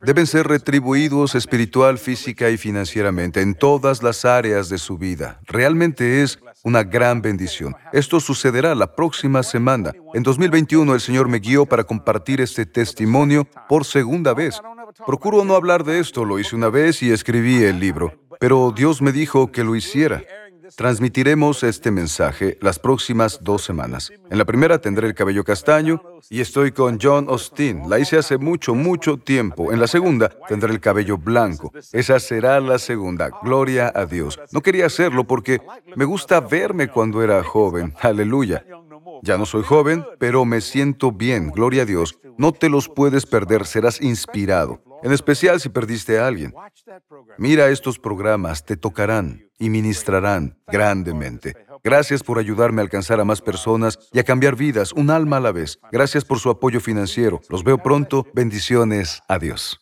Deben 0.00 0.26
ser 0.26 0.46
retribuidos 0.46 1.34
espiritual, 1.34 1.98
física 1.98 2.50
y 2.50 2.56
financieramente 2.56 3.42
en 3.42 3.54
todas 3.54 4.02
las 4.02 4.24
áreas 4.24 4.68
de 4.68 4.78
su 4.78 4.96
vida. 4.96 5.40
Realmente 5.46 6.22
es 6.22 6.38
una 6.62 6.84
gran 7.00 7.22
bendición. 7.22 7.74
Esto 7.94 8.20
sucederá 8.20 8.74
la 8.74 8.94
próxima 8.94 9.42
semana. 9.42 9.90
En 10.12 10.22
2021 10.22 10.92
el 10.92 11.00
Señor 11.00 11.28
me 11.28 11.38
guió 11.38 11.64
para 11.64 11.82
compartir 11.82 12.42
este 12.42 12.66
testimonio 12.66 13.46
por 13.70 13.86
segunda 13.86 14.34
vez. 14.34 14.60
Procuro 15.06 15.42
no 15.46 15.54
hablar 15.54 15.82
de 15.82 15.98
esto, 15.98 16.26
lo 16.26 16.38
hice 16.38 16.54
una 16.56 16.68
vez 16.68 17.02
y 17.02 17.10
escribí 17.10 17.64
el 17.64 17.80
libro, 17.80 18.12
pero 18.38 18.70
Dios 18.76 19.00
me 19.00 19.12
dijo 19.12 19.50
que 19.50 19.64
lo 19.64 19.76
hiciera. 19.76 20.22
Transmitiremos 20.76 21.62
este 21.62 21.90
mensaje 21.90 22.58
las 22.60 22.78
próximas 22.78 23.40
dos 23.42 23.62
semanas. 23.62 24.12
En 24.30 24.38
la 24.38 24.44
primera 24.44 24.80
tendré 24.80 25.06
el 25.06 25.14
cabello 25.14 25.44
castaño 25.44 26.02
y 26.28 26.40
estoy 26.40 26.72
con 26.72 26.98
John 27.00 27.26
Austin. 27.28 27.88
La 27.88 27.98
hice 27.98 28.18
hace 28.18 28.38
mucho, 28.38 28.74
mucho 28.74 29.16
tiempo. 29.16 29.72
En 29.72 29.80
la 29.80 29.86
segunda 29.86 30.30
tendré 30.48 30.72
el 30.72 30.80
cabello 30.80 31.18
blanco. 31.18 31.72
Esa 31.92 32.20
será 32.20 32.60
la 32.60 32.78
segunda. 32.78 33.30
Gloria 33.42 33.92
a 33.94 34.06
Dios. 34.06 34.38
No 34.52 34.60
quería 34.60 34.86
hacerlo 34.86 35.24
porque 35.24 35.60
me 35.96 36.04
gusta 36.04 36.40
verme 36.40 36.88
cuando 36.88 37.22
era 37.22 37.42
joven. 37.42 37.94
Aleluya. 38.00 38.64
Ya 39.22 39.36
no 39.36 39.46
soy 39.46 39.62
joven, 39.62 40.04
pero 40.18 40.44
me 40.44 40.60
siento 40.60 41.12
bien. 41.12 41.50
Gloria 41.50 41.82
a 41.82 41.86
Dios. 41.86 42.18
No 42.38 42.52
te 42.52 42.68
los 42.68 42.88
puedes 42.88 43.26
perder, 43.26 43.66
serás 43.66 44.00
inspirado. 44.00 44.80
En 45.02 45.12
especial 45.12 45.60
si 45.60 45.68
perdiste 45.68 46.18
a 46.18 46.26
alguien. 46.26 46.54
Mira 47.38 47.68
estos 47.68 47.98
programas, 47.98 48.64
te 48.64 48.76
tocarán 48.76 49.48
y 49.58 49.70
ministrarán 49.70 50.58
grandemente. 50.66 51.54
Gracias 51.82 52.22
por 52.22 52.38
ayudarme 52.38 52.80
a 52.80 52.84
alcanzar 52.84 53.20
a 53.20 53.24
más 53.24 53.40
personas 53.40 53.98
y 54.12 54.18
a 54.18 54.24
cambiar 54.24 54.56
vidas, 54.56 54.92
un 54.92 55.10
alma 55.10 55.38
a 55.38 55.40
la 55.40 55.52
vez. 55.52 55.78
Gracias 55.90 56.24
por 56.24 56.38
su 56.38 56.50
apoyo 56.50 56.80
financiero. 56.80 57.40
Los 57.48 57.64
veo 57.64 57.78
pronto. 57.78 58.26
Bendiciones. 58.34 59.22
Adiós. 59.28 59.80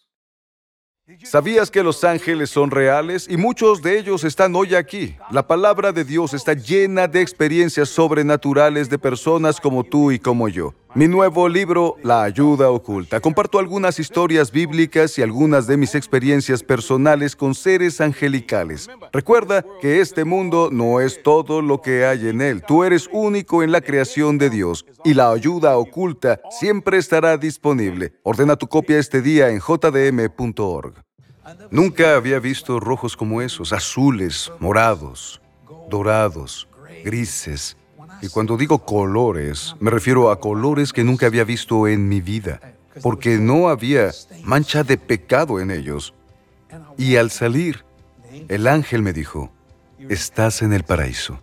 ¿Sabías 1.24 1.70
que 1.70 1.82
los 1.82 2.04
ángeles 2.04 2.50
son 2.50 2.70
reales? 2.70 3.26
Y 3.30 3.38
muchos 3.38 3.80
de 3.80 3.98
ellos 3.98 4.24
están 4.24 4.54
hoy 4.54 4.74
aquí. 4.74 5.16
La 5.30 5.46
palabra 5.46 5.90
de 5.90 6.04
Dios 6.04 6.34
está 6.34 6.52
llena 6.52 7.08
de 7.08 7.22
experiencias 7.22 7.88
sobrenaturales 7.88 8.90
de 8.90 8.98
personas 8.98 9.58
como 9.58 9.84
tú 9.84 10.12
y 10.12 10.18
como 10.18 10.50
yo. 10.50 10.74
Mi 10.94 11.06
nuevo 11.06 11.48
libro, 11.48 11.96
La 12.02 12.22
ayuda 12.22 12.70
oculta, 12.70 13.20
comparto 13.20 13.58
algunas 13.58 13.98
historias 13.98 14.50
bíblicas 14.50 15.18
y 15.18 15.22
algunas 15.22 15.66
de 15.66 15.76
mis 15.76 15.94
experiencias 15.94 16.62
personales 16.62 17.36
con 17.36 17.54
seres 17.54 18.00
angelicales. 18.00 18.88
Recuerda 19.12 19.64
que 19.80 20.00
este 20.00 20.24
mundo 20.24 20.70
no 20.72 21.00
es 21.00 21.22
todo 21.22 21.60
lo 21.60 21.82
que 21.82 22.06
hay 22.06 22.28
en 22.28 22.40
él. 22.40 22.62
Tú 22.66 22.84
eres 22.84 23.08
único 23.12 23.62
en 23.62 23.70
la 23.70 23.82
creación 23.82 24.38
de 24.38 24.48
Dios 24.48 24.86
y 25.04 25.14
la 25.14 25.30
ayuda 25.30 25.76
oculta 25.76 26.40
siempre 26.50 26.96
estará 26.96 27.36
disponible. 27.36 28.14
Ordena 28.22 28.56
tu 28.56 28.66
copia 28.66 28.98
este 28.98 29.20
día 29.20 29.50
en 29.50 29.60
jdm.org. 29.60 30.94
Nunca 31.70 32.16
había 32.16 32.38
visto 32.38 32.80
rojos 32.80 33.16
como 33.16 33.42
esos, 33.42 33.72
azules, 33.72 34.50
morados, 34.58 35.40
dorados, 35.88 36.68
grises. 37.04 37.76
Y 38.20 38.28
cuando 38.28 38.56
digo 38.56 38.78
colores, 38.84 39.74
me 39.80 39.90
refiero 39.90 40.30
a 40.30 40.40
colores 40.40 40.92
que 40.92 41.04
nunca 41.04 41.26
había 41.26 41.44
visto 41.44 41.86
en 41.86 42.08
mi 42.08 42.20
vida, 42.20 42.60
porque 43.02 43.38
no 43.38 43.68
había 43.68 44.10
mancha 44.42 44.82
de 44.82 44.98
pecado 44.98 45.60
en 45.60 45.70
ellos. 45.70 46.14
Y 46.96 47.16
al 47.16 47.30
salir, 47.30 47.84
el 48.48 48.66
ángel 48.66 49.02
me 49.02 49.12
dijo, 49.12 49.52
estás 50.08 50.62
en 50.62 50.72
el 50.72 50.84
paraíso. 50.84 51.40